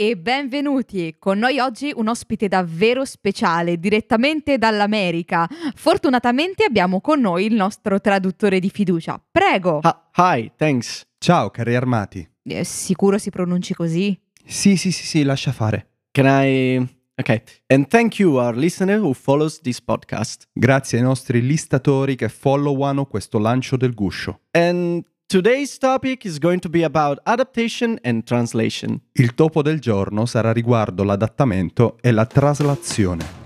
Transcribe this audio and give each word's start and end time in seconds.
e 0.00 0.16
benvenuti. 0.16 1.16
Con 1.18 1.40
noi 1.40 1.58
oggi 1.58 1.92
un 1.92 2.06
ospite 2.06 2.46
davvero 2.46 3.04
speciale, 3.04 3.80
direttamente 3.80 4.56
dall'America. 4.56 5.48
Fortunatamente 5.74 6.62
abbiamo 6.62 7.00
con 7.00 7.20
noi 7.20 7.46
il 7.46 7.54
nostro 7.54 8.00
traduttore 8.00 8.60
di 8.60 8.70
fiducia. 8.70 9.20
Prego. 9.28 9.80
Ah, 9.82 10.08
hi, 10.14 10.52
thanks. 10.54 11.04
Ciao, 11.18 11.50
carri 11.50 11.74
armati. 11.74 12.24
Eh, 12.44 12.62
sicuro 12.62 13.18
si 13.18 13.30
pronunci 13.30 13.74
così? 13.74 14.16
Sì, 14.46 14.76
sì, 14.76 14.92
sì, 14.92 15.04
sì, 15.04 15.24
lascia 15.24 15.50
fare. 15.50 15.88
Can 16.12 16.26
I 16.28 16.96
Okay. 17.20 17.42
And 17.66 17.88
thank 17.88 18.20
you 18.20 18.36
our 18.36 18.54
listener 18.54 19.00
who 19.00 19.12
follows 19.12 19.60
this 19.60 19.80
podcast. 19.80 20.46
Grazie 20.52 20.98
ai 20.98 21.04
nostri 21.04 21.42
listatori 21.42 22.14
che 22.14 22.28
followano 22.28 23.06
questo 23.06 23.40
lancio 23.40 23.76
del 23.76 23.92
guscio. 23.92 24.42
And 24.52 25.04
Today's 25.30 25.76
topic 25.76 26.24
is 26.24 26.38
going 26.38 26.58
to 26.60 26.70
be 26.70 26.82
about 26.82 27.20
adaptation 27.24 27.98
and 28.02 28.22
translation. 28.24 28.98
Il 29.12 29.34
topo 29.34 29.60
del 29.60 29.78
giorno 29.78 30.24
sarà 30.24 30.54
riguardo 30.54 31.04
l'adattamento 31.04 31.98
e 32.00 32.12
la 32.12 32.24
traslazione. 32.24 33.37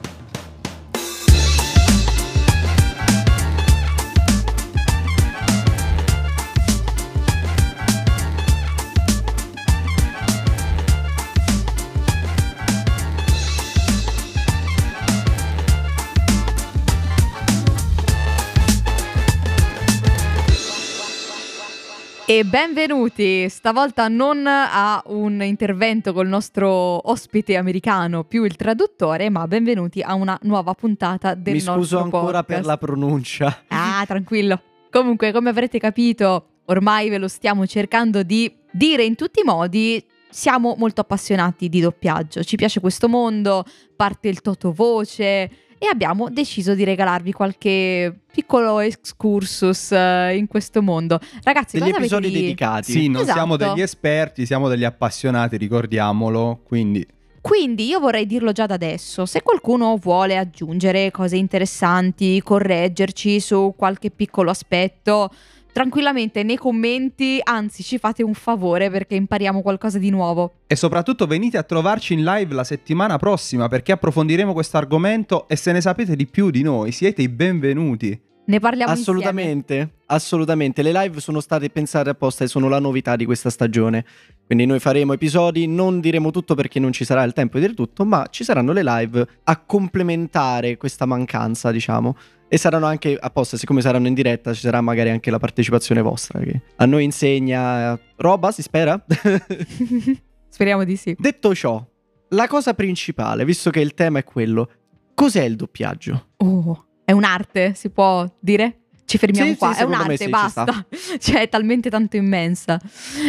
E 22.32 22.44
benvenuti, 22.44 23.46
stavolta 23.50 24.08
non 24.08 24.46
a 24.46 25.02
un 25.08 25.42
intervento 25.42 26.14
col 26.14 26.28
nostro 26.28 27.10
ospite 27.10 27.56
americano, 27.56 28.24
più 28.24 28.44
il 28.44 28.56
traduttore, 28.56 29.28
ma 29.28 29.46
benvenuti 29.46 30.00
a 30.00 30.14
una 30.14 30.38
nuova 30.44 30.72
puntata 30.72 31.34
del 31.34 31.56
Mi 31.56 31.62
nostro 31.62 31.82
scuso 31.82 31.98
ancora 31.98 32.42
podcast. 32.42 32.46
per 32.46 32.64
la 32.64 32.78
pronuncia. 32.78 33.64
Ah, 33.68 34.02
tranquillo. 34.06 34.62
Comunque, 34.90 35.30
come 35.30 35.50
avrete 35.50 35.78
capito, 35.78 36.60
ormai 36.64 37.10
ve 37.10 37.18
lo 37.18 37.28
stiamo 37.28 37.66
cercando 37.66 38.22
di 38.22 38.50
dire 38.70 39.04
in 39.04 39.14
tutti 39.14 39.40
i 39.40 39.44
modi. 39.44 40.02
Siamo 40.30 40.74
molto 40.78 41.02
appassionati 41.02 41.68
di 41.68 41.80
doppiaggio, 41.80 42.42
ci 42.44 42.56
piace 42.56 42.80
questo 42.80 43.10
mondo, 43.10 43.62
parte 43.94 44.28
il 44.28 44.40
totovoce, 44.40 45.50
e 45.82 45.88
abbiamo 45.90 46.30
deciso 46.30 46.76
di 46.76 46.84
regalarvi 46.84 47.32
qualche 47.32 48.20
piccolo 48.32 48.78
excursus 48.78 49.90
uh, 49.90 50.32
in 50.32 50.46
questo 50.46 50.80
mondo. 50.80 51.18
Ragazzi, 51.42 51.76
degli 51.76 51.88
cosa 51.88 51.98
episodi 51.98 52.26
avete 52.26 52.38
di... 52.38 52.44
dedicati. 52.44 52.92
Sì, 52.92 53.08
non 53.08 53.22
Esatto. 53.22 53.36
siamo 53.36 53.56
degli 53.56 53.80
esperti, 53.80 54.46
siamo 54.46 54.68
degli 54.68 54.84
appassionati, 54.84 55.56
ricordiamolo, 55.56 56.60
quindi 56.62 57.04
Quindi 57.40 57.86
io 57.86 57.98
vorrei 57.98 58.26
dirlo 58.26 58.52
già 58.52 58.66
da 58.66 58.74
adesso, 58.74 59.26
se 59.26 59.42
qualcuno 59.42 59.96
vuole 59.96 60.36
aggiungere 60.36 61.10
cose 61.10 61.36
interessanti, 61.36 62.40
correggerci 62.40 63.40
su 63.40 63.74
qualche 63.76 64.12
piccolo 64.12 64.50
aspetto, 64.50 65.30
tranquillamente 65.72 66.42
nei 66.42 66.56
commenti, 66.56 67.40
anzi 67.42 67.82
ci 67.82 67.98
fate 67.98 68.22
un 68.22 68.34
favore 68.34 68.90
perché 68.90 69.14
impariamo 69.14 69.62
qualcosa 69.62 69.98
di 69.98 70.10
nuovo. 70.10 70.52
e 70.66 70.76
soprattutto 70.76 71.26
venite 71.26 71.58
a 71.58 71.62
trovarci 71.62 72.14
in 72.14 72.24
live 72.24 72.54
la 72.54 72.64
settimana 72.64 73.16
prossima 73.18 73.68
perché 73.68 73.92
approfondiremo 73.92 74.52
questo 74.52 74.76
argomento 74.76 75.48
e 75.48 75.56
se 75.56 75.72
ne 75.72 75.80
sapete 75.80 76.16
di 76.16 76.26
più 76.26 76.50
di 76.50 76.62
noi, 76.62 76.92
siete 76.92 77.22
i 77.22 77.28
benvenuti. 77.28 78.30
Ne 78.44 78.58
parliamo 78.58 78.90
Assolutamente, 78.90 79.98
assolutamente. 80.06 80.82
Le 80.82 80.90
live 80.92 81.20
sono 81.20 81.40
state 81.40 81.70
pensate 81.70 82.10
apposta 82.10 82.42
e 82.42 82.48
sono 82.48 82.68
la 82.68 82.80
novità 82.80 83.14
di 83.14 83.24
questa 83.24 83.50
stagione. 83.50 84.04
Quindi 84.44 84.66
noi 84.66 84.80
faremo 84.80 85.12
episodi, 85.12 85.66
non 85.68 86.00
diremo 86.00 86.30
tutto 86.30 86.54
perché 86.54 86.80
non 86.80 86.92
ci 86.92 87.04
sarà 87.04 87.22
il 87.22 87.32
tempo 87.32 87.58
di 87.58 87.62
dire 87.62 87.74
tutto, 87.74 88.04
ma 88.04 88.26
ci 88.30 88.42
saranno 88.42 88.72
le 88.72 88.82
live 88.82 89.26
a 89.44 89.56
complementare 89.58 90.76
questa 90.76 91.06
mancanza, 91.06 91.70
diciamo. 91.70 92.16
E 92.48 92.58
saranno 92.58 92.86
anche 92.86 93.16
apposta, 93.18 93.56
siccome 93.56 93.80
saranno 93.80 94.08
in 94.08 94.14
diretta, 94.14 94.52
ci 94.52 94.60
sarà 94.60 94.80
magari 94.80 95.08
anche 95.08 95.30
la 95.30 95.38
partecipazione 95.38 96.02
vostra 96.02 96.40
che 96.40 96.60
a 96.76 96.84
noi 96.84 97.04
insegna 97.04 97.98
roba, 98.16 98.50
si 98.50 98.60
spera. 98.60 99.02
insieme. 99.06 100.20
Speriamo 100.50 100.84
di 100.84 100.96
sì. 100.96 101.16
Detto 101.18 101.54
ciò, 101.54 101.82
la 102.30 102.48
cosa 102.48 102.74
principale, 102.74 103.46
visto 103.46 103.70
che 103.70 103.80
il 103.80 103.94
tema 103.94 104.18
è 104.18 104.24
quello, 104.24 104.68
cos'è 105.14 105.44
il 105.44 105.56
doppiaggio? 105.56 106.26
Oh, 106.38 106.86
è 107.04 107.12
un'arte, 107.12 107.74
si 107.74 107.90
può 107.90 108.26
dire? 108.38 108.78
Ci 109.04 109.18
fermiamo 109.18 109.48
Sì, 109.48 109.52
sì, 109.54 109.58
qua, 109.58 109.70
è 109.70 109.74
secondo 109.74 109.96
me 109.96 110.02
un'arte, 110.04 110.16
sì, 110.16 110.24
ci 110.24 110.30
basta. 110.30 110.86
cioè, 111.18 111.40
è 111.42 111.48
talmente 111.48 111.90
tanto 111.90 112.16
immensa. 112.16 112.80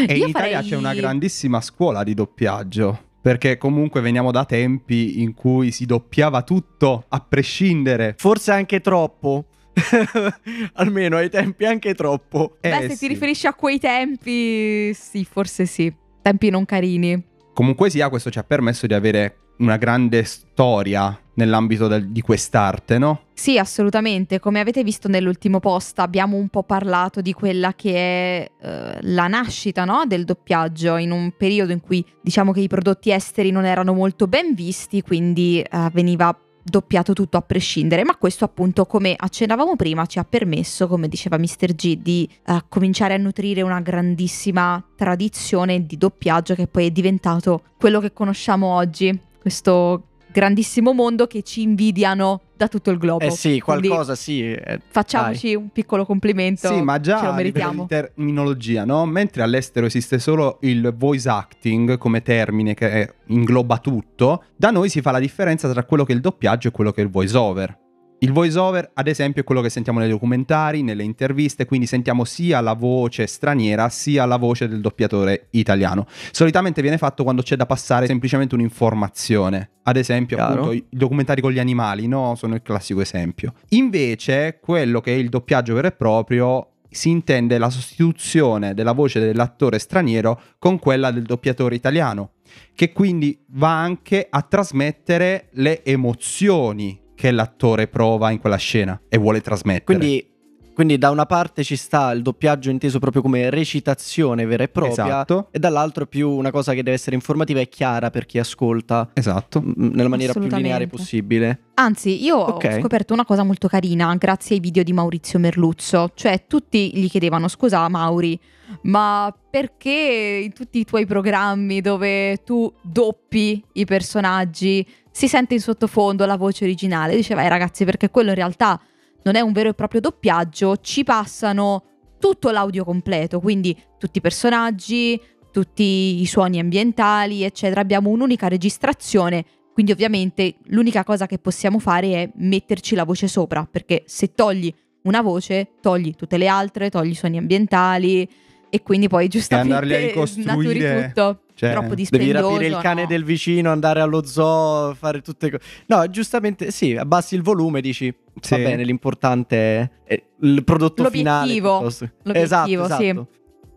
E 0.07 0.13
Io 0.15 0.23
in 0.23 0.29
Italia 0.29 0.55
farei- 0.57 0.69
c'è 0.69 0.75
una 0.75 0.93
grandissima 0.93 1.59
scuola 1.61 2.03
di 2.03 2.13
doppiaggio. 2.13 3.11
Perché 3.21 3.57
comunque 3.57 4.01
veniamo 4.01 4.31
da 4.31 4.43
tempi 4.43 5.21
in 5.21 5.33
cui 5.33 5.71
si 5.71 5.85
doppiava 5.85 6.41
tutto 6.41 7.05
a 7.07 7.19
prescindere. 7.21 8.15
Forse 8.17 8.51
anche 8.51 8.81
troppo. 8.81 9.45
Almeno 10.73 11.17
ai 11.17 11.29
tempi 11.29 11.65
anche 11.65 11.93
troppo. 11.95 12.57
Eh, 12.59 12.69
Beh, 12.69 12.81
se 12.81 12.89
sì. 12.91 12.97
ti 12.99 13.07
riferisci 13.07 13.47
a 13.47 13.53
quei 13.53 13.79
tempi, 13.79 14.93
sì, 14.93 15.25
forse 15.25 15.65
sì. 15.65 15.93
Tempi 16.21 16.49
non 16.49 16.65
carini. 16.65 17.21
Comunque 17.53 17.89
sia, 17.89 18.09
questo 18.09 18.29
ci 18.29 18.39
ha 18.39 18.43
permesso 18.43 18.87
di 18.87 18.93
avere 18.93 19.37
una 19.59 19.77
grande 19.77 20.23
storia 20.23 21.17
nell'ambito 21.35 21.87
del- 21.87 22.09
di 22.09 22.21
quest'arte, 22.21 22.97
no? 22.97 23.21
Sì, 23.33 23.57
assolutamente. 23.57 24.39
Come 24.39 24.59
avete 24.59 24.83
visto 24.83 25.07
nell'ultimo 25.07 25.59
post, 25.59 25.99
abbiamo 25.99 26.37
un 26.37 26.49
po' 26.49 26.63
parlato 26.63 27.21
di 27.21 27.33
quella 27.33 27.73
che 27.73 27.93
è 27.93 28.51
eh, 28.61 28.97
la 29.01 29.27
nascita 29.27 29.85
no, 29.85 30.03
del 30.05 30.25
doppiaggio 30.25 30.97
in 30.97 31.11
un 31.11 31.33
periodo 31.35 31.71
in 31.71 31.81
cui 31.81 32.05
diciamo 32.21 32.51
che 32.51 32.61
i 32.61 32.67
prodotti 32.67 33.11
esteri 33.11 33.51
non 33.51 33.65
erano 33.65 33.93
molto 33.93 34.27
ben 34.27 34.53
visti, 34.53 35.01
quindi 35.01 35.59
eh, 35.59 35.89
veniva 35.91 36.37
doppiato 36.63 37.13
tutto 37.13 37.37
a 37.37 37.41
prescindere. 37.41 38.03
Ma 38.05 38.15
questo, 38.15 38.45
appunto, 38.45 38.85
come 38.85 39.13
accennavamo 39.17 39.75
prima, 39.75 40.05
ci 40.05 40.19
ha 40.19 40.23
permesso, 40.23 40.87
come 40.87 41.07
diceva 41.07 41.37
Mr. 41.37 41.73
G, 41.75 41.97
di 41.97 42.29
eh, 42.45 42.63
cominciare 42.69 43.15
a 43.15 43.17
nutrire 43.17 43.61
una 43.61 43.81
grandissima 43.81 44.83
tradizione 44.95 45.85
di 45.85 45.97
doppiaggio 45.97 46.55
che 46.55 46.67
poi 46.67 46.87
è 46.87 46.91
diventato 46.91 47.63
quello 47.77 47.99
che 47.99 48.13
conosciamo 48.13 48.67
oggi. 48.67 49.19
Questo 49.41 50.03
grandissimo 50.33 50.91
mondo 50.93 51.27
che 51.27 51.43
ci 51.43 51.61
invidiano 51.61 52.41
da 52.57 52.67
tutto 52.67 52.91
il 52.91 52.97
globo. 52.97 53.23
Eh 53.23 53.31
sì, 53.31 53.59
Quindi 53.59 53.87
qualcosa 53.87 54.15
sì. 54.15 54.51
eh, 54.51 54.79
Facciamoci 54.89 55.53
un 55.55 55.69
piccolo 55.69 56.05
complimento. 56.05 56.67
Sì, 56.67 56.81
ma 56.81 56.95
ce 56.95 57.01
già 57.01 57.13
lo 57.13 57.19
a 57.19 57.21
livello 57.21 57.35
meritiamo. 57.35 57.81
di 57.83 57.87
terminologia, 57.87 58.83
no? 58.85 59.05
Mentre 59.05 59.43
all'estero 59.43 59.85
esiste 59.85 60.19
solo 60.19 60.57
il 60.61 60.93
voice 60.97 61.29
acting 61.29 61.97
come 61.97 62.21
termine 62.21 62.73
che 62.73 63.13
ingloba 63.27 63.77
tutto, 63.77 64.43
da 64.55 64.71
noi 64.71 64.89
si 64.89 65.01
fa 65.01 65.11
la 65.11 65.19
differenza 65.19 65.71
tra 65.71 65.83
quello 65.83 66.03
che 66.03 66.11
è 66.13 66.15
il 66.15 66.21
doppiaggio 66.21 66.69
e 66.69 66.71
quello 66.71 66.91
che 66.91 67.01
è 67.01 67.03
il 67.03 67.09
voice 67.09 67.37
over. 67.37 67.77
Il 68.23 68.31
voice 68.31 68.57
over, 68.57 68.89
ad 68.93 69.09
esempio, 69.09 69.41
è 69.41 69.43
quello 69.43 69.59
che 69.59 69.69
sentiamo 69.69 69.99
nei 69.99 70.07
documentari, 70.07 70.81
nelle 70.81 71.03
interviste, 71.03 71.65
quindi 71.65 71.85
sentiamo 71.85 72.23
sia 72.23 72.61
la 72.61 72.71
voce 72.71 73.27
straniera 73.27 73.89
sia 73.89 74.25
la 74.25 74.37
voce 74.37 74.69
del 74.69 74.79
doppiatore 74.79 75.47
italiano. 75.51 76.07
Solitamente 76.31 76.81
viene 76.81 76.97
fatto 76.97 77.23
quando 77.23 77.41
c'è 77.41 77.57
da 77.57 77.65
passare 77.65 78.05
semplicemente 78.05 78.55
un'informazione. 78.55 79.71
Ad 79.83 79.97
esempio, 79.97 80.37
Chiaro. 80.37 80.53
appunto, 80.53 80.71
i 80.71 80.85
documentari 80.89 81.41
con 81.41 81.51
gli 81.51 81.59
animali, 81.59 82.07
no? 82.07 82.35
Sono 82.35 82.55
il 82.55 82.61
classico 82.61 83.01
esempio. 83.01 83.55
Invece, 83.69 84.59
quello 84.61 85.01
che 85.01 85.13
è 85.13 85.17
il 85.17 85.27
doppiaggio 85.27 85.73
vero 85.73 85.87
e 85.87 85.91
proprio 85.91 86.69
si 86.89 87.09
intende 87.09 87.57
la 87.57 87.69
sostituzione 87.69 88.73
della 88.73 88.93
voce 88.93 89.19
dell'attore 89.19 89.79
straniero 89.79 90.39
con 90.59 90.79
quella 90.79 91.11
del 91.11 91.23
doppiatore 91.23 91.75
italiano, 91.75 92.35
che 92.73 92.93
quindi 92.93 93.37
va 93.49 93.81
anche 93.81 94.27
a 94.29 94.41
trasmettere 94.43 95.49
le 95.55 95.83
emozioni 95.83 97.01
che 97.15 97.31
l'attore 97.31 97.87
prova 97.87 98.31
in 98.31 98.39
quella 98.39 98.57
scena 98.57 98.99
e 99.07 99.17
vuole 99.17 99.41
trasmettere. 99.41 99.83
Quindi, 99.97 100.27
quindi 100.73 100.97
da 100.97 101.11
una 101.11 101.25
parte 101.27 101.63
ci 101.63 101.75
sta 101.75 102.11
il 102.11 102.21
doppiaggio 102.23 102.71
inteso 102.71 102.97
proprio 102.99 103.21
come 103.21 103.49
recitazione 103.51 104.45
vera 104.45 104.63
e 104.63 104.67
propria. 104.69 105.05
Esatto. 105.05 105.47
E 105.51 105.59
dall'altro 105.59 106.07
più 106.07 106.29
una 106.29 106.49
cosa 106.51 106.71
che 106.73 106.81
deve 106.81 106.95
essere 106.95 107.15
informativa 107.15 107.59
e 107.59 107.69
chiara 107.69 108.09
per 108.09 108.25
chi 108.25 108.39
ascolta. 108.39 109.09
Esatto. 109.13 109.61
m- 109.61 109.91
Nella 109.93 110.09
maniera 110.09 110.33
più 110.33 110.47
lineare 110.47 110.87
possibile. 110.87 111.59
Anzi, 111.75 112.23
io 112.23 112.37
Ok. 112.37 112.69
ho 112.71 112.79
scoperto 112.79 113.13
una 113.13 113.25
cosa 113.25 113.43
molto 113.43 113.67
carina 113.67 114.15
grazie 114.15 114.55
ai 114.55 114.61
video 114.61 114.81
di 114.83 114.93
Maurizio 114.93 115.37
Merluzzo. 115.39 116.09
Cioè, 116.13 116.45
tutti 116.47 116.91
gli 116.97 117.09
chiedevano: 117.09 117.47
scusa, 117.47 117.87
Mauri, 117.89 118.39
ma 118.83 119.31
perché 119.49 120.41
in 120.43 120.53
tutti 120.53 120.79
i 120.79 120.85
tuoi 120.85 121.05
programmi 121.05 121.81
dove 121.81 122.37
tu 122.43 122.71
doppi 122.81 123.63
i 123.73 123.85
personaggi 123.85 124.85
si 125.13 125.27
sente 125.27 125.53
in 125.53 125.61
sottofondo 125.61 126.25
la 126.25 126.37
voce 126.37 126.63
originale? 126.63 127.15
Diceva, 127.15 127.43
eh, 127.43 127.47
ragazzi, 127.47 127.85
perché 127.85 128.09
quello 128.09 128.29
in 128.29 128.35
realtà 128.35 128.81
non 129.23 129.35
è 129.35 129.41
un 129.41 129.51
vero 129.51 129.69
e 129.69 129.73
proprio 129.75 130.01
doppiaggio, 130.01 130.77
ci 130.77 131.03
passano 131.03 131.83
tutto 132.19 132.49
l'audio 132.49 132.83
completo, 132.83 133.39
quindi 133.39 133.77
tutti 133.99 134.17
i 134.17 134.21
personaggi, 134.21 135.21
tutti 135.51 136.19
i 136.19 136.25
suoni 136.25 136.59
ambientali, 136.59 137.43
eccetera. 137.43 137.79
Abbiamo 137.79 138.09
un'unica 138.09 138.47
registrazione, 138.47 139.45
quindi 139.71 139.91
ovviamente 139.91 140.55
l'unica 140.65 141.03
cosa 141.03 141.27
che 141.27 141.37
possiamo 141.37 141.77
fare 141.77 142.13
è 142.13 142.31
metterci 142.37 142.95
la 142.95 143.03
voce 143.03 143.27
sopra, 143.27 143.67
perché 143.69 144.03
se 144.07 144.33
togli 144.33 144.73
una 145.03 145.21
voce, 145.21 145.73
togli 145.79 146.15
tutte 146.15 146.37
le 146.37 146.47
altre, 146.47 146.89
togli 146.89 147.11
i 147.11 147.15
suoni 147.15 147.37
ambientali 147.37 148.27
e 148.67 148.81
quindi 148.81 149.07
poi 149.07 149.27
giustamente 149.27 150.13
naturi 150.43 150.79
tutto. 150.79 151.42
Cioè, 151.67 151.71
troppo 151.71 151.89
Devi 151.89 152.01
dispendioso. 152.01 152.49
rapire 152.49 152.67
il 152.67 152.77
cane 152.81 153.01
no. 153.01 153.07
del 153.07 153.23
vicino, 153.23 153.71
andare 153.71 154.01
allo 154.01 154.25
zoo, 154.25 154.93
fare 154.93 155.21
tutte 155.21 155.51
cose. 155.51 155.63
No, 155.87 156.09
giustamente 156.09 156.71
sì, 156.71 156.95
abbassi 156.95 157.35
il 157.35 157.41
volume, 157.41 157.81
dici 157.81 158.13
Sì. 158.41 158.55
va 158.55 158.57
bene, 158.57 158.83
l'importante 158.83 159.91
è, 160.03 160.23
il 160.41 160.63
prodotto 160.63 161.09
finale. 161.09 161.47
L'obiettivo. 161.47 161.77
piuttosto. 161.77 162.09
L'obiettivo, 162.23 162.83
esatto, 162.85 163.01
sì. 163.01 163.07
esatto. 163.07 163.27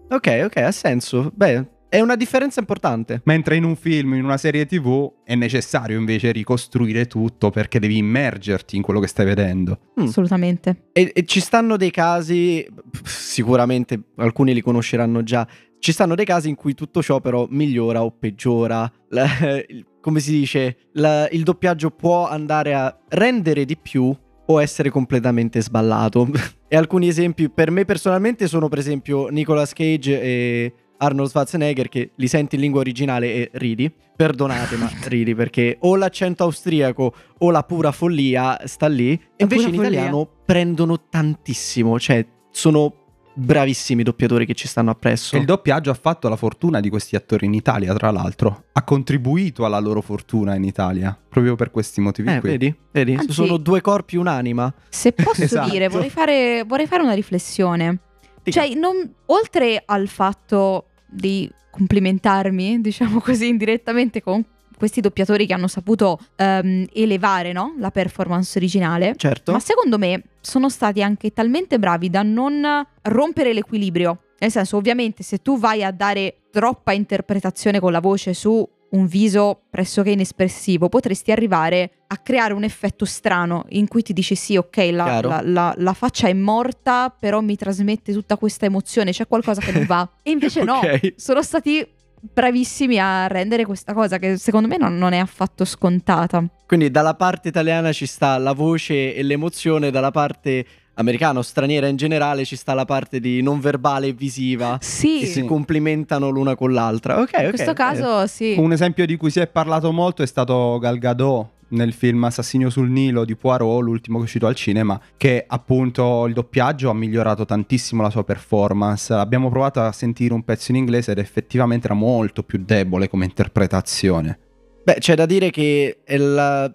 Ok, 0.08 0.42
ok, 0.44 0.56
ha 0.58 0.72
senso. 0.72 1.32
Beh, 1.34 1.66
è 1.88 2.00
una 2.00 2.16
differenza 2.16 2.60
importante. 2.60 3.22
Mentre 3.24 3.56
in 3.56 3.64
un 3.64 3.76
film, 3.76 4.14
in 4.14 4.24
una 4.24 4.36
serie 4.36 4.66
TV, 4.66 5.12
è 5.24 5.34
necessario 5.34 5.98
invece 5.98 6.32
ricostruire 6.32 7.06
tutto 7.06 7.50
perché 7.50 7.78
devi 7.78 7.96
immergerti 7.96 8.76
in 8.76 8.82
quello 8.82 9.00
che 9.00 9.06
stai 9.06 9.24
vedendo. 9.24 9.78
Mm. 10.00 10.04
Assolutamente. 10.04 10.88
E, 10.92 11.12
e 11.14 11.24
ci 11.24 11.40
stanno 11.40 11.76
dei 11.76 11.90
casi, 11.90 12.66
sicuramente 13.02 14.00
alcuni 14.16 14.52
li 14.52 14.62
conosceranno 14.62 15.22
già, 15.22 15.46
ci 15.78 15.92
stanno 15.92 16.14
dei 16.14 16.24
casi 16.24 16.48
in 16.48 16.54
cui 16.54 16.74
tutto 16.74 17.02
ciò 17.02 17.20
però 17.20 17.46
migliora 17.48 18.02
o 18.04 18.10
peggiora. 18.10 18.90
Come 20.00 20.20
si 20.20 20.30
dice, 20.30 20.76
la- 20.92 21.28
il 21.30 21.42
doppiaggio 21.42 21.90
può 21.90 22.28
andare 22.28 22.74
a 22.74 22.96
rendere 23.08 23.64
di 23.64 23.76
più 23.76 24.14
o 24.48 24.62
essere 24.62 24.90
completamente 24.90 25.60
sballato. 25.60 26.28
e 26.68 26.76
alcuni 26.76 27.08
esempi 27.08 27.50
per 27.50 27.70
me 27.70 27.84
personalmente 27.84 28.46
sono 28.46 28.68
per 28.68 28.78
esempio 28.78 29.28
Nicolas 29.28 29.72
Cage 29.72 30.20
e 30.20 30.74
Arnold 30.98 31.28
Schwarzenegger 31.28 31.88
che 31.88 32.12
li 32.14 32.28
senti 32.28 32.54
in 32.54 32.62
lingua 32.62 32.80
originale 32.80 33.32
e 33.34 33.50
ridi. 33.54 33.92
Perdonate, 34.16 34.76
ma 34.76 34.90
ridi 35.06 35.34
perché 35.34 35.76
o 35.80 35.96
l'accento 35.96 36.44
austriaco 36.44 37.14
o 37.38 37.50
la 37.50 37.62
pura 37.64 37.92
follia 37.92 38.60
sta 38.64 38.86
lì. 38.86 39.12
E 39.12 39.20
invece 39.42 39.68
in 39.68 39.74
follia. 39.74 39.90
italiano 39.90 40.28
prendono 40.44 41.08
tantissimo. 41.08 41.98
Cioè, 41.98 42.24
sono 42.50 43.05
bravissimi 43.38 44.02
doppiatori 44.02 44.46
che 44.46 44.54
ci 44.54 44.66
stanno 44.66 44.90
appresso. 44.90 45.36
E 45.36 45.40
il 45.40 45.44
doppiaggio 45.44 45.90
ha 45.90 45.94
fatto 45.94 46.28
la 46.28 46.36
fortuna 46.36 46.80
di 46.80 46.88
questi 46.88 47.16
attori 47.16 47.44
in 47.46 47.54
Italia, 47.54 47.92
tra 47.94 48.10
l'altro. 48.10 48.64
Ha 48.72 48.82
contribuito 48.82 49.64
alla 49.64 49.78
loro 49.78 50.00
fortuna 50.00 50.54
in 50.54 50.64
Italia, 50.64 51.16
proprio 51.28 51.54
per 51.54 51.70
questi 51.70 52.00
motivi 52.00 52.30
Eh, 52.32 52.40
qui. 52.40 52.48
vedi? 52.50 52.74
Vedi? 52.90 53.14
Anzi- 53.14 53.32
Sono 53.32 53.58
due 53.58 53.80
corpi 53.82 54.16
un'anima. 54.16 54.72
Se 54.88 55.12
posso 55.12 55.42
Esatto. 55.44 55.70
dire, 55.70 55.88
vorrei 55.88 56.10
fare, 56.10 56.64
vorrei 56.66 56.86
fare 56.86 57.02
una 57.02 57.12
riflessione. 57.14 57.98
Dica. 58.42 58.62
Cioè, 58.62 58.74
non- 58.74 59.12
oltre 59.26 59.82
al 59.84 60.08
fatto 60.08 60.86
di 61.06 61.50
complimentarmi, 61.70 62.80
diciamo 62.80 63.20
così, 63.20 63.48
indirettamente 63.48 64.22
con 64.22 64.42
questi 64.76 65.00
doppiatori 65.00 65.46
che 65.46 65.52
hanno 65.54 65.68
saputo 65.68 66.18
ehm, 66.36 66.86
elevare 66.92 67.52
no? 67.52 67.74
la 67.78 67.90
performance 67.90 68.58
originale, 68.58 69.14
certo. 69.16 69.52
ma 69.52 69.60
secondo 69.60 69.98
me 69.98 70.22
sono 70.40 70.68
stati 70.68 71.02
anche 71.02 71.32
talmente 71.32 71.78
bravi 71.78 72.10
da 72.10 72.22
non 72.22 72.86
rompere 73.02 73.52
l'equilibrio. 73.52 74.20
Nel 74.38 74.50
senso, 74.50 74.76
ovviamente, 74.76 75.22
se 75.22 75.38
tu 75.38 75.58
vai 75.58 75.82
a 75.82 75.90
dare 75.90 76.42
troppa 76.50 76.92
interpretazione 76.92 77.80
con 77.80 77.90
la 77.90 78.00
voce 78.00 78.34
su 78.34 78.68
un 78.88 79.06
viso 79.06 79.62
pressoché 79.68 80.10
inespressivo, 80.10 80.88
potresti 80.88 81.32
arrivare 81.32 81.90
a 82.06 82.18
creare 82.18 82.52
un 82.54 82.62
effetto 82.62 83.04
strano 83.04 83.64
in 83.70 83.88
cui 83.88 84.02
ti 84.02 84.12
dici 84.12 84.34
sì, 84.36 84.56
ok, 84.56 84.76
la, 84.92 85.20
la- 85.22 85.40
la- 85.42 85.74
la 85.76 85.92
faccia 85.92 86.28
è 86.28 86.32
morta, 86.32 87.10
però 87.18 87.40
mi 87.40 87.56
trasmette 87.56 88.12
tutta 88.12 88.36
questa 88.36 88.66
emozione, 88.66 89.10
c'è 89.10 89.26
qualcosa 89.26 89.60
che 89.60 89.72
non 89.72 89.86
va. 89.86 90.08
E 90.22 90.30
invece 90.30 90.62
no, 90.62 90.76
Ok. 90.78 91.14
sono 91.16 91.42
stati 91.42 91.84
bravissimi 92.32 92.98
a 92.98 93.26
rendere 93.26 93.64
questa 93.64 93.92
cosa 93.92 94.18
che 94.18 94.36
secondo 94.36 94.68
me 94.68 94.76
non, 94.76 94.96
non 94.96 95.12
è 95.12 95.18
affatto 95.18 95.64
scontata. 95.64 96.44
Quindi 96.66 96.90
dalla 96.90 97.14
parte 97.14 97.48
italiana 97.48 97.92
ci 97.92 98.06
sta 98.06 98.38
la 98.38 98.52
voce 98.52 99.14
e 99.14 99.22
l'emozione, 99.22 99.90
dalla 99.90 100.10
parte 100.10 100.66
americana 100.98 101.38
o 101.38 101.42
straniera 101.42 101.86
in 101.86 101.96
generale 101.96 102.44
ci 102.44 102.56
sta 102.56 102.74
la 102.74 102.84
parte 102.84 103.20
di 103.20 103.42
non 103.42 103.60
verbale 103.60 104.08
e 104.08 104.12
visiva. 104.12 104.78
Sì, 104.80 105.20
Che 105.20 105.26
si 105.26 105.44
complimentano 105.44 106.28
l'una 106.28 106.54
con 106.54 106.72
l'altra. 106.72 107.20
Ok, 107.20 107.30
ok. 107.34 107.42
in 107.42 107.48
questo 107.50 107.70
eh. 107.70 107.74
caso 107.74 108.26
sì. 108.26 108.54
Un 108.58 108.72
esempio 108.72 109.06
di 109.06 109.16
cui 109.16 109.30
si 109.30 109.40
è 109.40 109.46
parlato 109.46 109.92
molto 109.92 110.22
è 110.22 110.26
stato 110.26 110.78
Gal 110.78 110.98
Gadot 110.98 111.54
nel 111.68 111.92
film 111.92 112.24
Assassino 112.24 112.70
sul 112.70 112.90
Nilo 112.90 113.24
di 113.24 113.36
Poirot, 113.36 113.82
l'ultimo 113.82 114.16
che 114.16 114.22
è 114.22 114.26
uscito 114.26 114.46
al 114.46 114.54
cinema, 114.54 115.00
che 115.16 115.44
appunto 115.46 116.26
il 116.26 116.34
doppiaggio 116.34 116.90
ha 116.90 116.94
migliorato 116.94 117.44
tantissimo 117.44 118.02
la 118.02 118.10
sua 118.10 118.24
performance. 118.24 119.12
Abbiamo 119.12 119.48
provato 119.48 119.80
a 119.80 119.92
sentire 119.92 120.34
un 120.34 120.44
pezzo 120.44 120.70
in 120.70 120.76
inglese 120.76 121.12
ed 121.12 121.18
effettivamente 121.18 121.86
era 121.86 121.94
molto 121.94 122.42
più 122.42 122.62
debole 122.64 123.08
come 123.08 123.24
interpretazione. 123.24 124.38
Beh, 124.84 124.96
c'è 124.98 125.14
da 125.16 125.26
dire 125.26 125.50
che 125.50 125.98
la- 126.06 126.72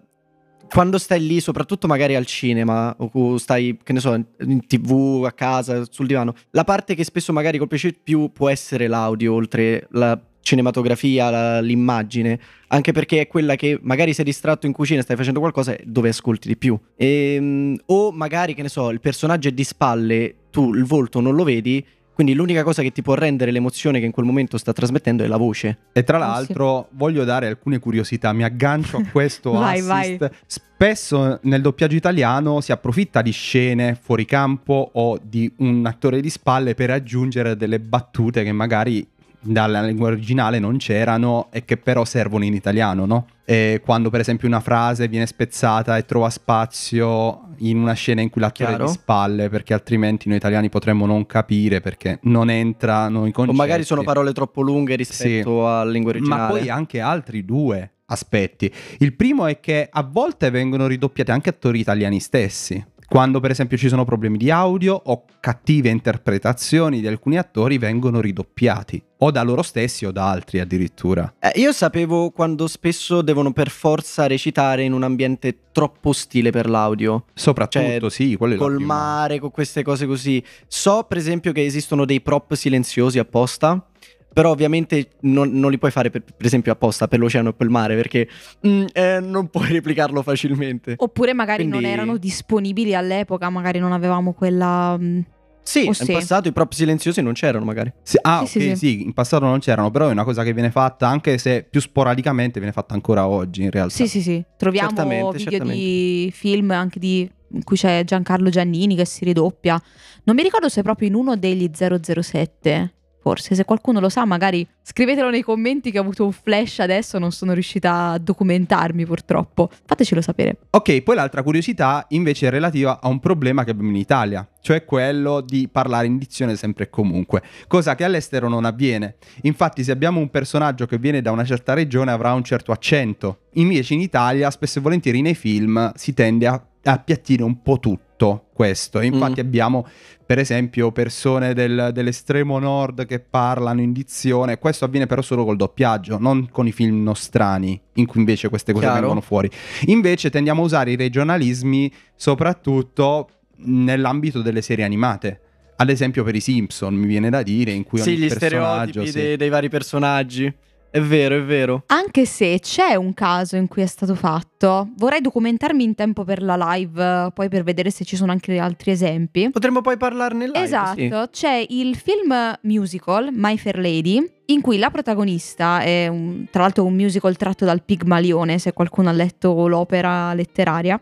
quando 0.70 0.98
stai 0.98 1.26
lì, 1.26 1.42
soprattutto 1.42 1.88
magari 1.88 2.16
al 2.16 2.26
cinema, 2.26 2.96
o 2.98 3.38
stai, 3.38 3.78
che 3.84 3.92
ne 3.92 4.00
so, 4.00 4.14
in 4.14 4.66
tv, 4.66 5.24
a 5.26 5.32
casa, 5.34 5.84
sul 5.90 6.08
divano, 6.08 6.34
la 6.52 6.64
parte 6.64 6.96
che 6.96 7.04
spesso 7.04 7.34
magari 7.34 7.58
colpisce 7.58 7.94
più 7.94 8.32
può 8.32 8.50
essere 8.50 8.88
l'audio, 8.88 9.34
oltre 9.34 9.88
la 9.92 10.20
cinematografia, 10.42 11.30
la- 11.30 11.62
l'immagine, 11.62 12.40
anche 12.68 12.92
perché 12.92 13.22
è 13.22 13.28
quella 13.28 13.56
che 13.56 13.80
magari 13.82 14.14
sei 14.14 14.26
distratto 14.26 14.66
in 14.66 14.74
cucina, 14.74 15.02
stai 15.02 15.16
facendo 15.16 15.40
qualcosa 15.40 15.74
e 15.74 15.84
dove 15.86 16.10
ascolti 16.10 16.48
di 16.48 16.58
più. 16.58 16.78
Ehm, 16.96 17.78
o 17.88 18.12
magari, 18.12 18.54
che 18.54 18.62
ne 18.62 18.70
so, 18.70 18.90
il 18.90 19.00
personaggio 19.00 19.50
è 19.50 19.52
di 19.52 19.64
spalle, 19.64 20.36
tu 20.52 20.74
il 20.74 20.86
volto 20.86 21.20
non 21.20 21.36
lo 21.36 21.44
vedi, 21.44 21.86
quindi 22.14 22.34
l'unica 22.34 22.64
cosa 22.64 22.82
che 22.82 22.92
ti 22.92 23.02
può 23.02 23.16
rendere 23.16 23.52
l'emozione 23.52 24.00
che 24.00 24.06
in 24.06 24.12
quel 24.12 24.26
momento 24.26 24.58
sta 24.58 24.74
trasmettendo 24.74 25.24
è 25.24 25.28
la 25.28 25.38
voce. 25.38 25.78
E 25.94 26.04
tra 26.04 26.20
sì. 26.20 26.24
l'altro 26.24 26.88
voglio 26.92 27.24
dare 27.24 27.48
alcune 27.48 27.80
curiosità, 27.80 28.32
mi 28.34 28.44
aggancio 28.44 28.98
a 28.98 29.04
questo 29.12 29.52
Vai, 29.58 29.80
assist. 29.80 30.18
vai. 30.20 30.30
Spesso 30.46 31.40
nel 31.44 31.62
doppiaggio 31.62 31.96
italiano 31.96 32.60
si 32.60 32.72
approfitta 32.72 33.22
di 33.22 33.32
scene 33.32 33.98
fuori 34.00 34.26
campo 34.26 34.92
o 34.94 35.20
di 35.22 35.52
un 35.58 35.86
attore 35.86 36.22
di 36.22 36.30
spalle 36.30 36.76
per 36.76 36.92
aggiungere 36.92 37.56
delle 37.56 37.80
battute 37.80 38.44
che 38.44 38.52
magari 38.52 39.08
dalla 39.42 39.82
lingua 39.82 40.08
originale 40.10 40.60
non 40.60 40.78
c'erano 40.78 41.48
e 41.52 41.66
che 41.66 41.78
però 41.78 42.06
servono 42.06 42.44
in 42.46 42.54
italiano, 42.54 43.06
no? 43.06 43.28
E 43.44 43.82
quando 43.84 44.10
per 44.10 44.20
esempio 44.20 44.48
una 44.48 44.60
frase 44.60 45.08
viene 45.08 45.26
spezzata 45.26 45.98
e 45.98 46.06
trova 46.06 46.30
spazio 46.30 47.50
in 47.58 47.78
una 47.78 47.94
scena 47.94 48.22
in 48.22 48.30
cui 48.30 48.40
l'attore 48.40 48.76
è 48.76 48.78
di 48.78 48.88
spalle, 48.88 49.50
perché 49.50 49.74
altrimenti 49.74 50.28
noi 50.28 50.38
italiani 50.38 50.70
potremmo 50.70 51.06
non 51.06 51.26
capire 51.26 51.82
perché 51.82 52.20
non 52.24 52.50
entrano 52.50 53.26
i 53.26 53.30
O 53.30 53.34
concetti. 53.34 53.58
magari 53.58 53.84
sono 53.84 54.04
parole 54.04 54.32
troppo 54.32 54.62
lunghe 54.62 54.96
rispetto 54.96 55.68
alla 55.68 55.90
lingua 55.90 56.12
originale. 56.12 56.42
Ma 56.42 56.48
poi 56.48 56.70
anche 56.70 57.00
altri 57.00 57.44
due 57.44 57.92
aspetti. 58.06 58.72
Il 59.00 59.14
primo 59.16 59.46
è 59.48 59.60
che 59.60 59.88
a 59.92 60.04
volte 60.04 60.50
vengono 60.50 60.88
ridoppiati 60.88 61.32
anche 61.32 61.50
attori 61.50 61.80
italiani 61.80 62.20
stessi. 62.20 62.86
Quando 63.12 63.42
per 63.42 63.52
esempio 63.52 63.76
ci 63.76 63.90
sono 63.90 64.06
problemi 64.06 64.38
di 64.38 64.50
audio 64.52 64.94
o 64.94 65.26
cattive 65.42 65.90
interpretazioni 65.90 67.02
di 67.02 67.08
alcuni 67.08 67.38
attori 67.38 67.78
vengono 67.78 68.22
ridoppiati. 68.22 69.04
O 69.18 69.32
da 69.32 69.44
loro 69.44 69.64
stessi 69.64 70.06
o 70.06 70.12
da 70.14 70.30
altri 70.30 70.62
addirittura. 70.62 71.34
Eh, 71.38 71.60
io 71.60 71.74
sapevo 71.74 72.30
quando 72.30 72.68
spesso 72.68 73.22
devono 73.22 73.52
per 73.52 73.70
forza 73.70 74.28
recitare 74.28 74.84
in 74.84 74.94
un 74.94 75.04
ambiente 75.04 75.58
troppo 75.74 76.10
ostile 76.10 76.52
per 76.52 76.70
l'audio. 76.70 77.26
Soprattutto, 77.34 77.84
Cioè, 77.84 78.10
sì, 78.10 78.38
quello 78.38 78.54
è 78.54 78.58
Col 78.58 78.76
prima. 78.76 78.94
mare, 78.96 79.40
con 79.40 79.52
queste 79.52 79.84
cose 79.84 80.06
così. 80.06 80.42
So 80.68 81.04
per 81.06 81.18
esempio 81.18 81.52
che 81.52 81.66
esistono 81.66 82.06
dei 82.06 82.22
prop 82.22 82.54
silenziosi 82.54 83.20
apposta. 83.20 83.88
Però 84.34 84.50
ovviamente 84.50 85.10
non, 85.22 85.52
non 85.52 85.72
li 85.72 85.78
puoi 85.78 85.92
fare 85.92 86.10
per, 86.10 86.22
per 86.24 86.46
esempio 86.46 86.72
apposta 86.72 87.08
per 87.08 87.20
l'oceano 87.20 87.50
e 87.50 87.54
per 87.54 87.66
il 87.66 87.72
mare 87.72 87.96
perché 87.96 88.28
mm, 88.66 88.86
eh, 88.94 89.20
non 89.20 89.50
puoi 89.50 89.68
replicarlo 89.74 90.22
facilmente. 90.22 90.96
Oppure 90.98 91.34
magari 91.34 91.64
non 91.64 91.80
Quindi- 91.80 91.90
erano 91.94 92.18
disponibili 92.18 92.96
all'epoca, 92.96 93.50
magari 93.50 93.80
non 93.80 93.92
avevamo 93.92 94.32
quella... 94.34 94.98
mm, 94.98 95.20
Sì, 95.64 95.86
in 95.86 95.94
sì. 95.94 96.14
passato 96.14 96.48
i 96.48 96.54
prop 96.54 96.72
silenziosi 96.72 97.22
non 97.22 97.34
c'erano 97.34 97.66
magari. 97.66 97.92
Sì, 98.04 98.18
ah, 98.22 98.46
Sì, 98.46 98.58
ok, 98.58 98.64
sì, 98.64 98.70
sì, 98.70 98.76
sì. 98.76 99.02
in 99.04 99.14
passato 99.14 99.44
non 99.46 99.60
c'erano, 99.60 99.92
però 99.92 100.08
è 100.08 100.12
una 100.12 100.24
cosa 100.24 100.44
che 100.44 100.54
viene 100.54 100.72
fatta 100.72 101.08
anche 101.10 101.38
se 101.38 101.66
più 101.70 101.82
sporadicamente 101.82 102.60
viene 102.60 102.74
fatta 102.74 102.94
ancora 102.94 103.28
oggi 103.28 103.64
in 103.64 103.70
realtà. 103.72 103.94
Sì, 103.94 104.08
sì, 104.08 104.22
sì. 104.22 104.42
Troviamo 104.58 104.88
Certamente, 104.90 105.38
video 105.38 105.52
certamente. 105.52 105.74
di 105.76 106.32
film 106.34 106.72
anche 106.72 107.00
di 107.00 107.30
in 107.54 107.64
cui 107.66 107.76
c'è 107.76 108.06
Giancarlo 108.06 108.50
Giannini 108.50 108.96
che 108.96 109.04
si 109.06 109.26
ridoppia. 109.26 109.82
Non 110.24 110.36
mi 110.38 110.42
ricordo 110.42 110.70
se 110.70 110.80
è 110.80 110.84
proprio 110.84 111.10
in 111.10 111.16
uno 111.16 111.36
degli 111.36 111.70
007. 111.74 112.94
Forse, 113.22 113.54
se 113.54 113.66
qualcuno 113.66 114.00
lo 114.00 114.10
sa, 114.10 114.26
magari 114.26 114.68
scrivetelo 114.82 115.30
nei 115.30 115.44
commenti 115.44 115.92
che 115.92 116.00
ho 116.00 116.02
avuto 116.02 116.26
un 116.26 116.32
flash 116.32 116.80
adesso, 116.80 117.20
non 117.20 117.32
sono 117.32 117.54
riuscita 117.54 118.10
a 118.10 118.18
documentarmi 118.18 119.06
purtroppo. 119.06 119.70
Fatecelo 119.86 120.22
sapere. 120.22 120.58
Ok, 120.72 121.02
poi 121.02 121.16
l'altra 121.16 121.44
curiosità 121.44 122.06
invece 122.10 122.48
è 122.48 122.50
relativa 122.50 123.00
a 123.00 123.08
un 123.10 123.20
problema 123.20 123.64
che 123.64 123.70
abbiamo 123.72 123.90
in 123.92 123.96
Italia, 123.98 124.48
cioè 124.62 124.86
quello 124.86 125.42
di 125.42 125.70
parlare 125.72 126.08
in 126.08 126.18
dizione 126.18 126.56
sempre 126.56 126.86
e 126.86 126.90
comunque, 126.90 127.44
cosa 127.68 127.94
che 127.94 128.04
all'estero 128.04 128.50
non 128.50 128.66
avviene. 128.66 129.18
Infatti 129.44 129.84
se 129.84 129.92
abbiamo 129.92 130.20
un 130.20 130.30
personaggio 130.32 130.88
che 130.88 130.98
viene 130.98 131.22
da 131.22 131.32
una 131.32 131.46
certa 131.46 131.74
regione 131.76 132.10
avrà 132.12 132.34
un 132.34 132.44
certo 132.44 132.72
accento, 132.72 133.42
invece 133.54 133.94
in 133.94 134.02
Italia 134.02 134.50
spesso 134.50 134.80
e 134.80 134.82
volentieri 134.82 135.22
nei 135.22 135.36
film 135.36 135.92
si 135.96 136.14
tende 136.16 136.48
a, 136.48 136.60
appiattire 136.84 137.44
un 137.44 137.62
po' 137.62 137.78
tutto 137.80 138.48
questo. 138.54 139.00
E 139.00 139.06
infatti 139.06 139.42
Mm. 139.42 139.46
abbiamo 139.46 139.88
per 140.32 140.40
esempio 140.40 140.94
persone 140.94 141.54
del- 141.54 141.90
dell'estremo 141.92 142.58
nord 142.58 143.06
che 143.06 143.20
parlano 143.20 143.82
in 143.82 143.92
dizione, 143.92 144.60
questo 144.60 144.86
avviene 144.86 145.06
però 145.06 145.22
solo 145.22 145.44
col 145.44 145.58
doppiaggio, 145.58 146.18
non 146.18 146.48
con 146.50 146.66
i 146.68 146.72
film 146.72 147.04
nostrani 147.04 147.78
in 147.96 148.06
cui 148.06 148.22
invece 148.22 148.48
queste 148.48 148.72
cose 148.72 148.86
Chiaro. 148.86 149.02
vengono 149.02 149.20
fuori. 149.20 149.50
Invece 149.88 150.30
tendiamo 150.30 150.62
a 150.62 150.64
usare 150.64 150.92
i 150.92 150.96
regionalismi 150.96 151.92
soprattutto 152.16 153.28
nell'ambito 153.64 154.42
delle 154.42 154.62
serie 154.62 154.86
animate. 154.86 155.42
Ad 155.76 155.90
esempio 155.90 156.24
per 156.24 156.34
i 156.34 156.40
Simpson 156.40 156.94
mi 156.94 157.08
viene 157.08 157.30
da 157.30 157.44
dire 157.44 157.72
in 157.72 157.84
cui 157.84 158.00
Sì, 158.00 158.12
ogni 158.12 158.20
gli 158.20 158.30
stereotipi 158.30 159.08
sì. 159.08 159.12
dei, 159.12 159.36
dei 159.36 159.50
vari 159.50 159.68
personaggi. 159.68 160.50
È 160.92 161.00
vero, 161.00 161.38
è 161.38 161.42
vero. 161.42 161.84
Anche 161.88 162.26
se 162.26 162.60
c'è 162.60 162.96
un 162.96 163.14
caso 163.14 163.56
in 163.56 163.70
cui 163.70 163.82
è 163.82 163.86
stato 163.86 164.14
fatto, 164.14 164.90
vorrei 164.98 165.22
documentarmi 165.22 165.82
in 165.86 165.96
tempo 165.96 166.26
per 166.26 166.42
la 166.44 166.58
live, 166.74 167.32
poi 167.34 167.48
per 167.48 167.64
vedere 167.64 167.90
se 167.92 168.04
ci 168.04 168.18
sono 168.18 168.34
anche 168.34 168.58
altri 168.58 168.92
esempi. 168.92 169.50
Potremmo 169.52 169.80
poi 169.80 169.96
parlarne 169.96 170.48
live. 170.48 170.60
Esatto, 170.62 171.00
sì. 171.00 171.10
c'è 171.32 171.66
il 171.70 171.96
film 171.96 172.36
musical 172.64 173.30
My 173.32 173.58
Fair 173.58 173.80
Lady, 173.80 174.22
in 174.48 174.60
cui 174.60 174.78
la 174.78 174.90
protagonista 174.90 175.80
è 175.80 176.10
un- 176.10 176.48
tra 176.52 176.64
l'altro 176.64 176.84
un 176.84 176.94
musical 176.94 177.38
tratto 177.38 177.64
dal 177.64 177.84
Pigmalione, 177.84 178.60
se 178.60 178.74
qualcuno 178.74 179.08
ha 179.08 179.14
letto 179.14 179.68
l'opera 179.70 180.34
letteraria. 180.34 181.02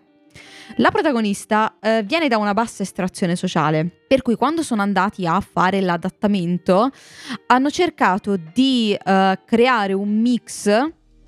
La 0.75 0.91
protagonista 0.91 1.77
eh, 1.81 2.03
viene 2.03 2.27
da 2.27 2.37
una 2.37 2.53
bassa 2.53 2.83
estrazione 2.83 3.35
sociale, 3.35 3.89
per 4.07 4.21
cui 4.21 4.35
quando 4.35 4.61
sono 4.61 4.81
andati 4.81 5.25
a 5.25 5.39
fare 5.41 5.81
l'adattamento 5.81 6.89
hanno 7.47 7.69
cercato 7.69 8.37
di 8.37 8.93
eh, 8.93 9.39
creare 9.45 9.93
un 9.93 10.09
mix, 10.09 10.69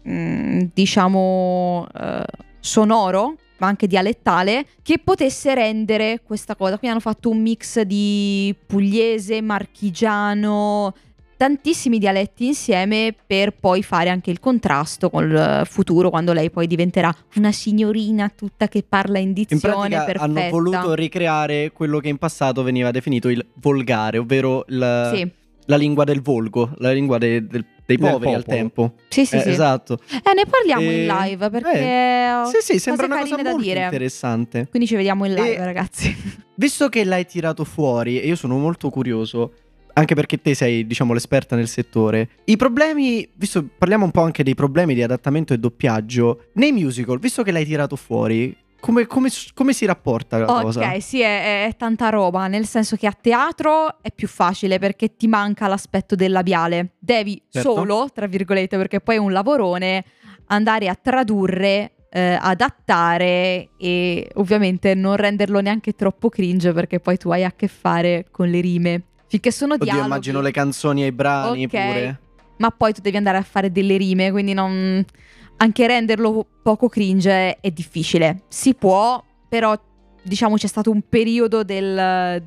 mm, 0.07 0.62
diciamo, 0.74 1.88
eh, 1.93 2.24
sonoro, 2.60 3.36
ma 3.57 3.67
anche 3.67 3.88
dialettale, 3.88 4.65
che 4.81 5.00
potesse 5.00 5.53
rendere 5.53 6.21
questa 6.24 6.55
cosa. 6.55 6.77
Quindi 6.77 6.89
hanno 6.89 7.00
fatto 7.00 7.29
un 7.29 7.41
mix 7.41 7.81
di 7.81 8.55
pugliese, 8.65 9.41
marchigiano, 9.41 10.93
tantissimi 11.45 11.98
dialetti 11.98 12.45
insieme 12.45 13.15
per 13.25 13.55
poi 13.60 13.81
fare 13.81 14.10
anche 14.10 14.29
il 14.29 14.39
contrasto 14.39 15.10
col 15.10 15.36
eh, 15.36 15.65
futuro 15.65 16.12
quando 16.12 16.33
lei 16.33 16.51
poi 16.51 16.67
diventerà 16.67 17.12
una 17.38 17.51
signorina 17.51 18.29
tutta 18.29 18.67
che 18.67 18.83
parla 18.88 19.17
in 19.17 19.29
In 19.29 19.33
dizione 19.33 19.74
pratica 19.89 20.03
perfetta. 20.03 20.24
hanno 20.24 20.50
voluto 20.51 20.93
ricreare 20.93 21.71
quello 21.71 21.98
che 21.98 22.10
in 22.10 22.17
passato 22.19 22.62
veniva 22.62 22.91
definito 22.91 23.27
il 23.27 23.43
volgare, 23.55 24.19
ovvero 24.19 24.65
il- 24.67 25.12
Sì, 25.15 25.27
la 25.65 25.77
lingua 25.77 26.03
del 26.03 26.21
volgo, 26.21 26.69
la 26.77 26.91
lingua 26.91 27.17
de- 27.17 27.48
del- 27.48 27.65
dei 27.88 27.98
poveri 27.98 28.36
al 28.36 28.43
tempo. 28.45 28.93
sì, 29.07 29.25
sì. 29.25 29.38
Eh, 29.38 29.41
sì. 29.41 29.50
Esatto. 29.50 29.98
Eh, 30.12 30.33
ne 30.36 30.43
parliamo 30.48 30.91
E- 30.91 31.01
in 31.01 31.07
live 31.07 31.50
perché 31.50 32.31
ho 32.36 32.45
Sì, 32.45 32.57
sì, 32.62 32.77
sembra 32.77 33.07
una 33.07 33.17
cosa 33.19 33.36
molto 33.41 33.57
dire. 33.57 33.83
interessante. 33.86 34.67
Quindi 34.69 34.88
ci 34.88 34.95
vediamo 34.95 35.25
in 35.25 35.33
live, 35.33 35.55
E- 35.55 35.65
ragazzi. 35.65 36.15
Visto 36.53 36.88
che 36.88 37.03
l'hai 37.03 37.25
tirato 37.25 37.63
fuori, 37.63 38.21
e 38.21 38.27
io 38.27 38.36
sono 38.36 38.60
molto 38.60 38.91
curioso, 38.91 39.53
anche 39.93 40.15
perché 40.15 40.41
te 40.41 40.53
sei, 40.53 40.86
diciamo, 40.86 41.13
l'esperta 41.13 41.55
nel 41.55 41.67
settore, 41.67 42.29
i 42.45 42.57
problemi, 42.57 43.27
visto 43.36 43.65
parliamo 43.77 44.05
un 44.05 44.12
po' 44.12 44.21
anche 44.21 44.43
dei 44.43 44.55
problemi 44.55 44.93
di 44.93 45.03
adattamento 45.03 45.53
e 45.53 45.57
doppiaggio, 45.57 46.45
nei 46.53 46.71
musical, 46.71 47.19
visto 47.19 47.43
che 47.43 47.51
l'hai 47.51 47.65
tirato 47.65 47.95
fuori, 47.95 48.55
come, 48.79 49.05
come- 49.05 49.29
come 49.53 49.74
si 49.74 49.86
rapporta 49.86 50.39
la 50.39 50.51
Ok, 50.51 50.62
cosa? 50.63 51.00
sì, 51.00 51.21
è, 51.21 51.67
è 51.67 51.75
tanta 51.77 52.10
roba, 52.10 52.48
nel 52.48 52.65
senso 52.65 52.95
che 52.95 53.05
a 53.07 53.15
teatro 53.19 54.01
è 54.01 54.12
più 54.12 54.27
facile 54.27 54.79
perché 54.79 55.15
ti 55.15 55.27
manca 55.27 55.67
l'aspetto 55.67 56.15
del 56.15 56.31
labiale. 56.31 56.93
Devi 57.00 57.41
Certo. 57.48 57.74
solo, 57.75 58.10
tra 58.13 58.25
virgolette, 58.25 58.77
perché 58.77 59.00
poi 59.00 59.15
è 59.15 59.19
un 59.19 59.31
lavorone, 59.31 60.03
andare 60.48 60.88
a 60.88 60.95
tradurre, 60.95 61.91
eh, 62.10 62.38
adattare 62.41 63.69
e 63.77 64.27
ovviamente 64.36 64.95
non 64.95 65.15
renderlo 65.15 65.62
neanche 65.62 65.93
troppo 65.93 66.29
cringe 66.29 66.74
perché 66.74 67.00
poi 67.00 67.17
tu 67.17 67.29
hai 67.29 67.43
a 67.43 67.51
che 67.51 67.67
fare 67.67 68.25
con 68.31 68.50
le 68.50 68.60
rime. 68.62 69.03
Finché 69.31 69.50
sono 69.50 69.75
Oddio, 69.75 69.85
dialoghi, 69.85 70.07
immagino 70.07 70.41
le 70.41 70.51
canzoni 70.51 71.03
e 71.03 71.07
i 71.07 71.11
brani 71.13 71.63
Ok. 71.63 71.69
pure. 71.69 72.19
ma 72.57 72.69
poi 72.69 72.91
tu 72.91 73.00
devi 73.00 73.15
andare 73.15 73.38
a 73.38 73.43
fare 73.43 73.71
delle 73.71 73.95
rime, 73.95 74.29
quindi 74.29 74.53
non... 74.53 75.03
anche 75.57 75.88
renderlo 75.88 76.45
poco 76.61 76.89
cringe 76.89 77.55
è 77.61 77.71
difficile. 77.71 78.43
Si 78.50 78.73
può, 78.75 79.23
però 79.47 79.73
diciamo 80.21 80.57
c'è 80.57 80.67
stato 80.67 80.91
un 80.91 81.01
periodo 81.07 81.63
del- 81.63 82.43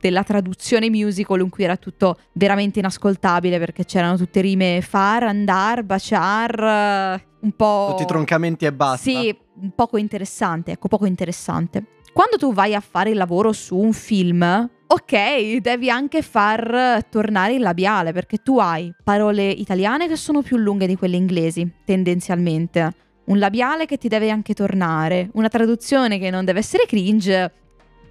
della 0.00 0.22
traduzione 0.22 0.88
musical 0.90 1.40
in 1.40 1.50
cui 1.50 1.64
era 1.64 1.76
tutto 1.76 2.18
veramente 2.32 2.78
inascoltabile 2.78 3.58
perché 3.58 3.84
c'erano 3.84 4.16
tutte 4.16 4.40
rime 4.40 4.80
far, 4.80 5.24
andar, 5.24 5.84
baciar, 5.84 7.22
un 7.40 7.52
po'... 7.52 7.88
Tutti 7.90 8.06
troncamenti 8.06 8.64
e 8.64 8.72
basta. 8.72 9.10
Sì, 9.10 9.36
poco 9.74 9.96
interessante, 9.98 10.72
ecco, 10.72 10.88
poco 10.88 11.04
interessante. 11.06 11.84
Quando 12.12 12.36
tu 12.36 12.52
vai 12.52 12.74
a 12.74 12.80
fare 12.80 13.10
il 13.10 13.16
lavoro 13.16 13.52
su 13.52 13.76
un 13.76 13.92
film, 13.92 14.68
ok, 14.92 15.56
devi 15.56 15.88
anche 15.88 16.20
far 16.20 17.06
tornare 17.08 17.54
il 17.54 17.62
labiale, 17.62 18.12
perché 18.12 18.38
tu 18.42 18.58
hai 18.58 18.92
parole 19.02 19.48
italiane 19.48 20.06
che 20.06 20.16
sono 20.16 20.42
più 20.42 20.58
lunghe 20.58 20.86
di 20.86 20.96
quelle 20.96 21.16
inglesi, 21.16 21.66
tendenzialmente. 21.86 22.92
Un 23.24 23.38
labiale 23.38 23.86
che 23.86 23.96
ti 23.96 24.08
deve 24.08 24.28
anche 24.28 24.52
tornare, 24.52 25.30
una 25.32 25.48
traduzione 25.48 26.18
che 26.18 26.28
non 26.28 26.44
deve 26.44 26.58
essere 26.58 26.84
cringe, 26.84 27.52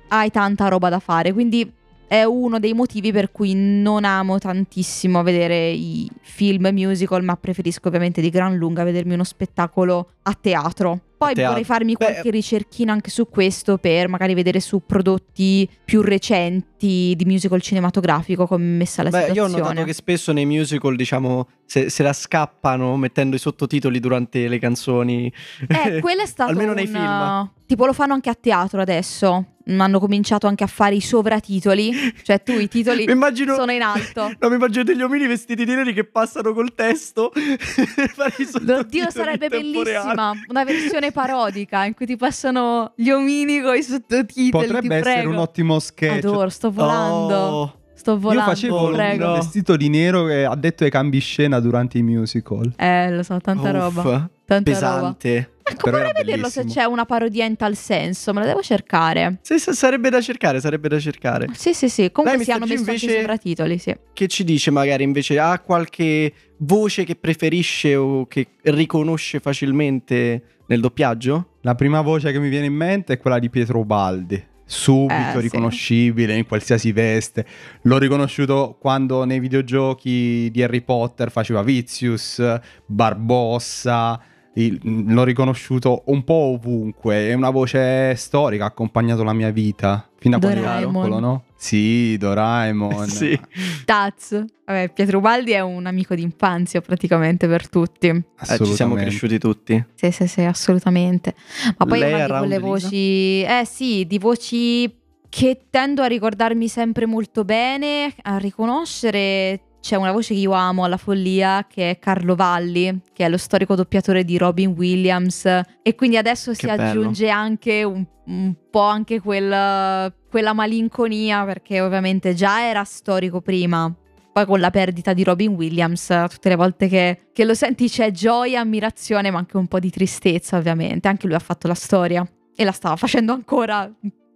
hai 0.07 0.31
tanta 0.31 0.69
roba 0.69 0.89
da 0.89 0.97
fare, 0.97 1.33
quindi 1.33 1.71
è 2.07 2.23
uno 2.23 2.57
dei 2.57 2.73
motivi 2.73 3.11
per 3.11 3.31
cui 3.31 3.53
non 3.53 4.03
amo 4.03 4.39
tantissimo 4.39 5.21
vedere 5.21 5.69
i 5.69 6.09
film 6.21 6.67
musical, 6.71 7.23
ma 7.23 7.38
preferisco 7.38 7.89
ovviamente 7.89 8.21
di 8.21 8.31
gran 8.31 8.55
lunga 8.55 8.83
vedermi 8.83 9.13
uno 9.13 9.23
spettacolo 9.23 10.13
a 10.23 10.33
teatro. 10.33 11.00
Poi 11.25 11.33
teatro. 11.35 11.51
vorrei 11.53 11.63
farmi 11.63 11.93
Beh, 11.93 12.03
qualche 12.05 12.29
ricerchina 12.31 12.91
anche 12.93 13.09
su 13.11 13.27
questo 13.29 13.77
per 13.77 14.07
magari 14.07 14.33
vedere 14.33 14.59
su 14.59 14.81
prodotti 14.85 15.69
più 15.85 16.01
recenti 16.01 17.13
di 17.15 17.25
musical 17.25 17.61
cinematografico 17.61 18.47
come 18.47 18.63
messa 18.63 19.03
la 19.03 19.09
Beh, 19.09 19.17
io 19.17 19.25
ho 19.25 19.29
situazione. 19.47 19.61
notato 19.61 19.83
che 19.85 19.93
spesso 19.93 20.31
nei 20.31 20.45
musical, 20.47 20.95
diciamo, 20.95 21.47
se, 21.65 21.89
se 21.91 22.01
la 22.01 22.13
scappano 22.13 22.97
mettendo 22.97 23.35
i 23.35 23.39
sottotitoli 23.39 23.99
durante 23.99 24.47
le 24.47 24.57
canzoni. 24.57 25.31
Eh, 25.67 25.99
quello 26.01 26.23
è 26.23 26.25
stato 26.25 26.49
Almeno 26.51 26.73
nei 26.73 26.85
un- 26.87 26.91
film. 26.91 27.51
Tipo 27.67 27.85
lo 27.85 27.93
fanno 27.93 28.13
anche 28.13 28.29
a 28.29 28.35
teatro 28.39 28.81
adesso. 28.81 29.45
Hanno 29.65 29.99
cominciato 29.99 30.47
anche 30.47 30.63
a 30.65 30.67
fare 30.67 30.95
i 30.95 30.99
sovratitoli. 31.01 31.93
Cioè 32.23 32.41
tu 32.43 32.51
i 32.53 32.67
titoli 32.67 33.05
immagino... 33.09 33.53
sono 33.55 33.71
in 33.71 33.81
alto. 33.83 34.33
No, 34.41 34.49
mi 34.49 34.55
immagino 34.55 34.83
degli 34.83 35.01
omini 35.01 35.27
vestiti 35.27 35.63
di 35.65 35.75
neri 35.75 35.93
che 35.93 36.03
passano 36.03 36.51
col 36.51 36.73
testo 36.73 37.31
Oddio, 37.31 39.09
sarebbe 39.09 39.47
bellissima. 39.49 40.33
Una 40.47 40.63
versione 40.63 41.10
parodica 41.11 41.85
in 41.85 41.93
cui 41.93 42.05
ti 42.05 42.15
passano 42.17 42.93
gli 42.95 43.09
omini 43.09 43.61
con 43.61 43.75
i 43.75 43.83
sottotitoli. 43.83 44.49
Potrebbe 44.49 44.87
ti 44.87 44.93
essere 44.93 45.13
prego. 45.15 45.29
un 45.31 45.37
ottimo 45.37 45.79
sketch. 45.79 46.25
Adoro, 46.25 46.49
sto 46.49 46.71
volando. 46.71 47.35
Oh, 47.35 47.75
Sto 47.93 48.13
Io 48.13 48.17
volando. 48.17 48.49
facevo 48.49 48.77
Oh, 48.79 48.87
un 48.87 48.93
prego. 48.93 49.33
vestito 49.33 49.75
di 49.77 49.87
nero 49.87 50.27
e 50.27 50.43
ha 50.43 50.55
detto 50.55 50.83
ai 50.83 50.89
cambi 50.89 51.19
scena 51.19 51.59
durante 51.59 51.99
i 51.99 52.01
musical. 52.01 52.73
Eh, 52.75 53.11
lo 53.11 53.21
so, 53.21 53.39
tanta 53.39 53.69
uff, 53.69 53.75
roba. 53.95 54.29
Tanta 54.43 54.71
roba. 54.71 54.87
pesante. 55.15 55.49
Ecco, 55.63 55.83
Però 55.85 55.97
era 55.97 56.07
vorrei 56.07 56.23
vederlo 56.23 56.49
se 56.49 56.65
c'è 56.65 56.83
una 56.83 57.05
parodia 57.05 57.45
in 57.45 57.55
tal 57.55 57.75
senso. 57.75 58.33
Me 58.33 58.39
la 58.41 58.47
devo 58.47 58.61
cercare. 58.63 59.37
Sì, 59.43 59.59
sì, 59.59 59.71
sarebbe 59.73 60.09
da 60.09 60.19
cercare, 60.19 60.59
sarebbe 60.59 60.89
da 60.89 60.99
cercare. 60.99 61.47
Sì, 61.53 61.73
sì, 61.75 61.87
sì. 61.89 62.11
Comunque 62.11 62.43
Dai, 62.43 62.45
si 62.45 62.51
hanno 62.51 62.65
G 62.65 62.69
messo 62.69 62.79
anche 62.81 62.91
i 62.91 62.95
invece- 63.03 63.19
sovratitoli, 63.19 63.77
sì. 63.77 63.95
Che 64.13 64.27
ci 64.27 64.43
dice 64.43 64.71
magari 64.71 65.03
invece? 65.03 65.37
Ha 65.39 65.59
qualche 65.59 66.33
voce 66.57 67.03
che 67.03 67.15
preferisce 67.15 67.95
o 67.95 68.25
che 68.25 68.47
riconosce 68.63 69.39
facilmente 69.39 70.43
nel 70.71 70.79
doppiaggio? 70.79 71.47
La 71.61 71.75
prima 71.75 71.99
voce 71.99 72.31
che 72.31 72.39
mi 72.39 72.47
viene 72.47 72.65
in 72.67 72.73
mente 72.73 73.13
è 73.13 73.17
quella 73.17 73.39
di 73.39 73.49
Pietro 73.49 73.83
Baldi. 73.83 74.41
Subito 74.63 75.13
Eh, 75.13 75.31
sì. 75.33 75.39
riconoscibile 75.41 76.33
in 76.33 76.47
qualsiasi 76.47 76.93
veste. 76.93 77.45
L'ho 77.81 77.97
riconosciuto 77.97 78.77
quando 78.79 79.25
nei 79.25 79.41
videogiochi 79.41 80.49
di 80.49 80.63
Harry 80.63 80.79
Potter 80.79 81.29
faceva 81.29 81.61
Vizius, 81.61 82.41
Barbossa. 82.85 84.17
L'ho 84.53 85.24
riconosciuto 85.24 86.03
un 86.08 86.24
po' 86.24 86.34
ovunque. 86.34 87.29
È 87.29 87.34
una 87.34 87.50
voce 87.50 88.15
storica, 88.15 88.65
ha 88.65 88.67
accompagnato 88.67 89.24
la 89.24 89.34
mia 89.34 89.50
vita. 89.51 90.05
Fino 90.17 90.36
a 90.36 90.39
quando 90.39 90.62
ero 90.62 90.88
piccolo, 90.88 91.20
no? 91.20 91.43
Sì, 91.55 92.17
Doraemon. 92.17 93.08
Sì. 93.10 93.39
Taz. 93.86 94.43
Vabbè, 94.65 94.91
Pietro 94.93 95.20
Baldi 95.20 95.51
è 95.51 95.62
un 95.62 95.86
amico 95.86 96.15
d'infanzia 96.15 96.81
praticamente 96.81 97.48
per 97.48 97.70
tutti. 97.70 98.08
Eh, 98.08 98.58
ci 98.58 98.74
siamo 98.74 98.96
cresciuti 98.96 99.38
tutti. 99.38 99.84
Sì, 99.96 100.12
sì, 100.12 100.27
sì, 100.27 100.41
assolutamente. 100.41 101.36
Ma 101.77 101.86
poi 101.86 102.00
Lei 102.00 102.13
una 102.13 102.24
a 102.24 102.27
di 102.27 102.38
quelle 102.38 102.60
voci, 102.60 103.41
eh 103.41 103.63
sì, 103.65 104.05
di 104.05 104.17
voci 104.20 104.93
che 105.29 105.62
tendo 105.70 106.01
a 106.01 106.08
ricordarmi 106.08 106.67
sempre 106.67 107.05
molto 107.05 107.46
bene, 107.46 108.13
a 108.24 108.38
riconoscere. 108.38 109.62
C'è 109.81 109.95
una 109.95 110.11
voce 110.11 110.35
che 110.35 110.39
io 110.39 110.51
amo 110.51 110.83
alla 110.83 110.97
follia, 110.97 111.65
che 111.67 111.89
è 111.89 112.00
Carlo 112.00 112.35
Valli, 112.35 113.01
che 113.13 113.25
è 113.25 113.29
lo 113.29 113.38
storico 113.38 113.73
doppiatore 113.75 114.23
di 114.23 114.38
Robin 114.38 114.69
Williams. 114.77 115.43
E 115.81 115.95
quindi 115.95 116.17
adesso 116.17 116.53
si 116.53 116.67
Che 116.67 116.75
bello. 116.75 117.00
aggiunge 117.00 117.29
anche 117.29 117.83
un, 117.83 118.05
un 118.27 118.55
po' 118.69 118.81
anche 118.83 119.19
quel- 119.19 120.13
quella 120.29 120.53
malinconia, 120.53 121.43
perché 121.45 121.81
ovviamente 121.81 122.35
già 122.35 122.63
era 122.63 122.83
storico 122.83 123.41
prima. 123.41 123.93
Poi 124.31 124.45
con 124.45 124.59
la 124.59 124.69
perdita 124.69 125.13
di 125.13 125.23
Robin 125.23 125.53
Williams, 125.55 126.07
tutte 126.29 126.47
le 126.50 126.55
volte 126.55 126.88
che, 126.88 127.29
che 127.33 127.43
lo 127.43 127.55
senti 127.55 127.89
c'è 127.89 128.11
gioia, 128.11 128.61
ammirazione, 128.61 129.31
ma 129.31 129.39
anche 129.39 129.57
un 129.57 129.67
po' 129.67 129.79
di 129.79 129.89
tristezza, 129.89 130.57
ovviamente. 130.57 131.07
Anche 131.07 131.25
lui 131.25 131.35
ha 131.35 131.39
fatto 131.39 131.67
la 131.67 131.73
storia 131.73 132.25
e 132.55 132.63
la 132.63 132.71
stava 132.71 132.95
facendo 132.95 133.33
ancora. 133.33 133.91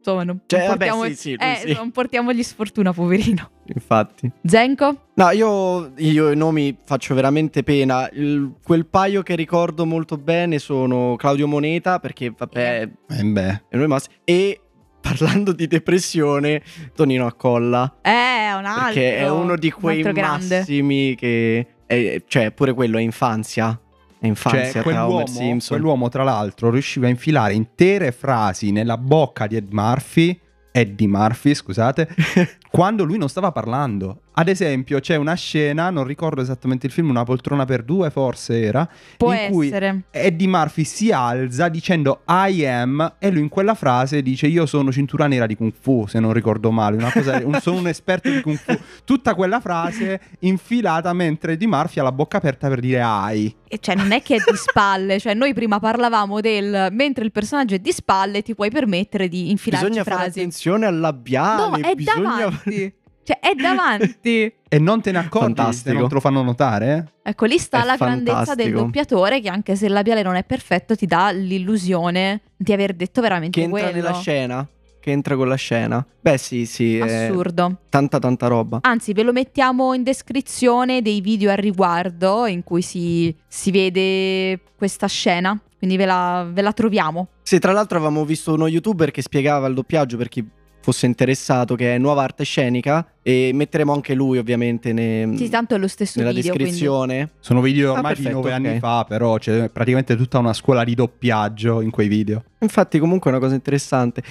Insomma, 0.06 0.24
non, 0.24 0.42
Cioè, 0.46 0.60
non 0.60 0.68
vabbè, 0.68 0.86
portiamo, 0.88 1.04
sì, 1.10 1.16
sì, 1.16 1.30
lui 1.36 1.48
eh, 1.52 1.62
sì. 1.66 1.74
non 1.74 1.90
portiamogli 1.90 2.44
sfortuna, 2.44 2.94
poverino. 2.94 3.50
Infatti. 3.74 4.32
Zenko? 4.44 5.08
No, 5.16 5.30
io, 5.32 5.94
io 5.98 6.30
i 6.30 6.36
nomi 6.36 6.78
faccio 6.86 7.16
veramente 7.16 7.64
pena. 7.64 8.08
Il- 8.14 8.54
quel 8.64 8.86
paio 8.86 9.24
che 9.24 9.34
ricordo 9.36 9.84
molto 9.88 10.18
bene 10.18 10.60
sono 10.60 11.16
Claudio 11.16 11.48
Moneta, 11.48 11.98
perché 12.00 12.32
vabbè, 12.38 12.88
Eh 13.10 13.24
beh. 13.24 13.64
è 13.68 13.78
noi 13.78 13.88
massi. 13.88 14.10
E 14.24 14.60
parlando 15.02 15.52
di 15.54 15.66
depressione, 15.66 16.62
Tonino 16.94 17.26
Accolla. 17.26 17.98
Eh, 18.04 18.10
è 18.12 18.54
un 18.56 18.66
altro. 18.66 18.84
Perché 18.94 19.18
è 19.18 19.28
uno 19.30 19.56
di 19.58 19.74
un 19.74 19.82
quei 19.82 20.02
grande. 20.04 20.58
massimi 20.60 21.16
che, 21.16 21.68
è- 21.88 22.22
cioè, 22.28 22.52
pure 22.52 22.74
quello 22.74 23.00
è 23.00 23.02
infanzia. 23.02 23.80
Infanzia 24.26 24.64
Cioè, 24.64 24.72
tra 24.72 24.84
quell'uomo, 24.84 25.28
Simpson. 25.28 25.78
quell'uomo, 25.78 26.10
tra 26.10 26.24
l'altro, 26.24 26.70
riusciva 26.70 27.08
a 27.08 27.10
infilare 27.10 27.54
intere 27.54 28.12
frasi 28.12 28.72
nella 28.72 28.98
bocca 28.98 29.48
di 29.48 29.56
Ed 29.56 29.72
Murphy. 29.72 30.40
Eddie 30.72 31.08
Murphy, 31.08 31.54
scusate, 31.54 32.10
quando 32.70 33.06
lui 33.06 33.18
non 33.18 33.30
stava 33.30 33.52
parlando. 33.52 34.22
Ad 34.38 34.50
esempio, 34.50 35.00
c'è 35.00 35.16
una 35.16 35.34
scena, 35.34 35.90
non 35.90 36.04
ricordo 36.04 36.42
esattamente 36.42 36.86
il 36.88 36.92
film, 36.92 37.10
una 37.10 37.24
poltrona 37.24 37.64
per 37.64 37.84
due, 37.84 38.10
forse 38.10 38.62
era, 38.62 38.88
Può 39.16 39.32
in 39.34 39.50
cui 39.50 39.68
essere. 39.68 40.04
Eddie 40.12 40.48
Murphy 40.48 40.84
si 40.84 41.10
alza 41.12 41.70
dicendo 41.70 42.22
I 42.28 42.66
am 42.66 43.14
e 43.18 43.32
lui 43.32 43.40
in 43.40 43.48
quella 43.50 43.76
frase 43.76 44.22
dice 44.22 44.48
io 44.48 44.66
sono 44.66 44.92
cintura 44.92 45.28
nera 45.28 45.46
di 45.46 45.56
Kung 45.56 45.72
Fu, 45.80 46.06
se 46.08 46.20
non 46.20 46.34
ricordo 46.34 46.70
male, 46.70 46.98
una 46.98 47.12
cosa, 47.12 47.42
un- 47.46 47.60
sono 47.62 47.78
un 47.78 47.88
esperto 47.88 48.30
di 48.30 48.42
Kung 48.42 48.58
Fu. 48.58 48.78
Tutta 49.06 49.36
quella 49.36 49.62
frase 49.62 50.20
infilata 50.40 51.14
mentre 51.14 51.54
Eddie 51.54 51.68
Murphy 51.68 52.02
ha 52.02 52.04
la 52.04 52.12
bocca 52.12 52.36
aperta 52.38 52.68
per 52.68 52.82
dire 52.82 53.02
I. 53.06 53.56
E 53.70 53.80
cioè, 53.80 53.96
non 53.96 54.12
è 54.12 54.22
che 54.22 54.36
è 54.36 54.38
di 54.38 54.58
spalle. 54.58 55.18
Cioè, 55.18 55.34
noi 55.34 55.54
prima 55.54 55.80
parlavamo 55.80 56.42
del 56.42 56.90
mentre 56.92 57.24
il 57.24 57.32
personaggio 57.32 57.76
è 57.76 57.80
di 57.80 57.94
spalle, 57.94 58.42
ti 58.42 58.54
puoi 58.54 58.70
permettere 58.70 59.30
di 59.30 59.50
infilarci 59.50 59.88
Bisogna 59.88 60.04
fare 60.04 60.24
frasi. 60.24 60.40
attenzione 60.40 60.86
al 60.86 61.00
labiale. 61.00 61.82
No, 61.82 61.88
è 61.90 61.96
bisogna... 61.96 62.38
davanti. 62.38 62.94
Cioè, 63.26 63.40
è 63.40 63.54
davanti. 63.56 64.54
E 64.76 64.80
non 64.80 65.00
te 65.02 65.12
ne 65.14 65.20
accorgi 65.20 65.48
se 65.48 65.54
Fantastico. 65.56 65.98
non 66.00 66.08
te 66.10 66.14
lo 66.16 66.20
fanno 66.20 66.42
notare? 66.44 67.14
Ecco, 67.24 67.46
lì 67.46 67.58
sta 67.58 67.82
È 67.84 67.86
la 67.86 67.96
grandezza 67.96 68.34
del 68.34 68.46
fantastico. 68.46 68.80
doppiatore 68.80 69.40
che 69.40 69.48
anche 69.48 69.76
se 69.78 69.86
il 69.86 69.94
labiale 69.94 70.22
non 70.22 70.36
è 70.36 70.44
perfetto 70.44 70.98
ti 70.98 71.06
dà 71.06 71.32
l'illusione 71.32 72.42
di 72.58 72.74
aver 72.74 72.94
detto 72.94 73.22
veramente 73.22 73.58
Che 73.58 73.66
entra 73.66 73.84
quello. 73.84 73.96
nella 73.96 74.14
scena. 74.20 74.68
Che 75.00 75.12
entra 75.12 75.36
con 75.38 75.48
la 75.48 75.56
scena. 75.56 76.06
Beh, 76.20 76.38
sì, 76.38 76.66
sì. 76.66 76.98
È 76.98 77.28
Assurdo. 77.28 77.78
tanta, 77.90 78.20
tanta 78.20 78.48
roba. 78.48 78.80
Anzi, 78.82 79.14
ve 79.14 79.24
lo 79.24 79.32
mettiamo 79.32 79.94
in 79.94 80.04
descrizione 80.04 81.02
dei 81.02 81.22
video 81.22 81.52
al 81.52 81.58
riguardo 81.58 82.46
in 82.48 82.64
cui 82.64 82.82
si, 82.82 83.34
si 83.48 83.72
vede 83.72 84.60
questa 84.76 85.08
scena. 85.08 85.58
Quindi 85.78 85.96
ve 85.96 86.06
la, 86.06 86.46
ve 86.52 86.62
la 86.62 86.74
troviamo. 86.74 87.28
Sì, 87.44 87.60
tra 87.60 87.72
l'altro 87.72 87.98
avevamo 88.00 88.26
visto 88.26 88.54
uno 88.54 88.68
youtuber 88.68 89.12
che 89.12 89.22
spiegava 89.22 89.68
il 89.68 89.74
doppiaggio 89.76 90.18
per 90.18 90.28
chi 90.28 90.44
fosse 90.86 91.08
interessato, 91.08 91.74
che 91.76 91.96
è 91.96 91.98
Nuova 91.98 92.22
Arte 92.22 92.44
Scenica. 92.44 93.06
E 93.24 93.50
metteremo 93.56 93.92
anche 93.92 94.14
lui, 94.14 94.38
ovviamente, 94.38 94.94
ne- 94.94 95.32
Sì, 95.36 95.50
tanto 95.50 95.74
è 95.74 95.80
lo 95.80 95.88
stesso 95.88 96.20
nella 96.20 96.32
video. 96.32 96.54
quindi- 96.54 96.70
descrizione. 96.72 97.32
Sono 97.40 97.62
video 97.62 97.90
Ah, 97.90 97.98
ormai 97.98 98.14
di 98.14 98.22
perfetto, 98.22 98.36
nove 98.42 98.54
ok. 98.54 98.56
anni 98.66 98.80
fa, 98.80 99.04
però 99.08 99.38
c'è 99.38 99.70
praticamente 99.70 100.16
tutta 100.16 100.38
una 100.38 100.54
scuola 100.54 100.84
di 100.84 100.94
doppiaggio 100.94 101.82
in 101.82 101.90
quei 101.90 102.08
video. 102.08 102.44
Infatti, 102.60 103.00
comunque 103.00 103.32
è 103.32 103.34
una 103.34 103.42
cosa 103.44 103.56
interessante. 103.56 104.22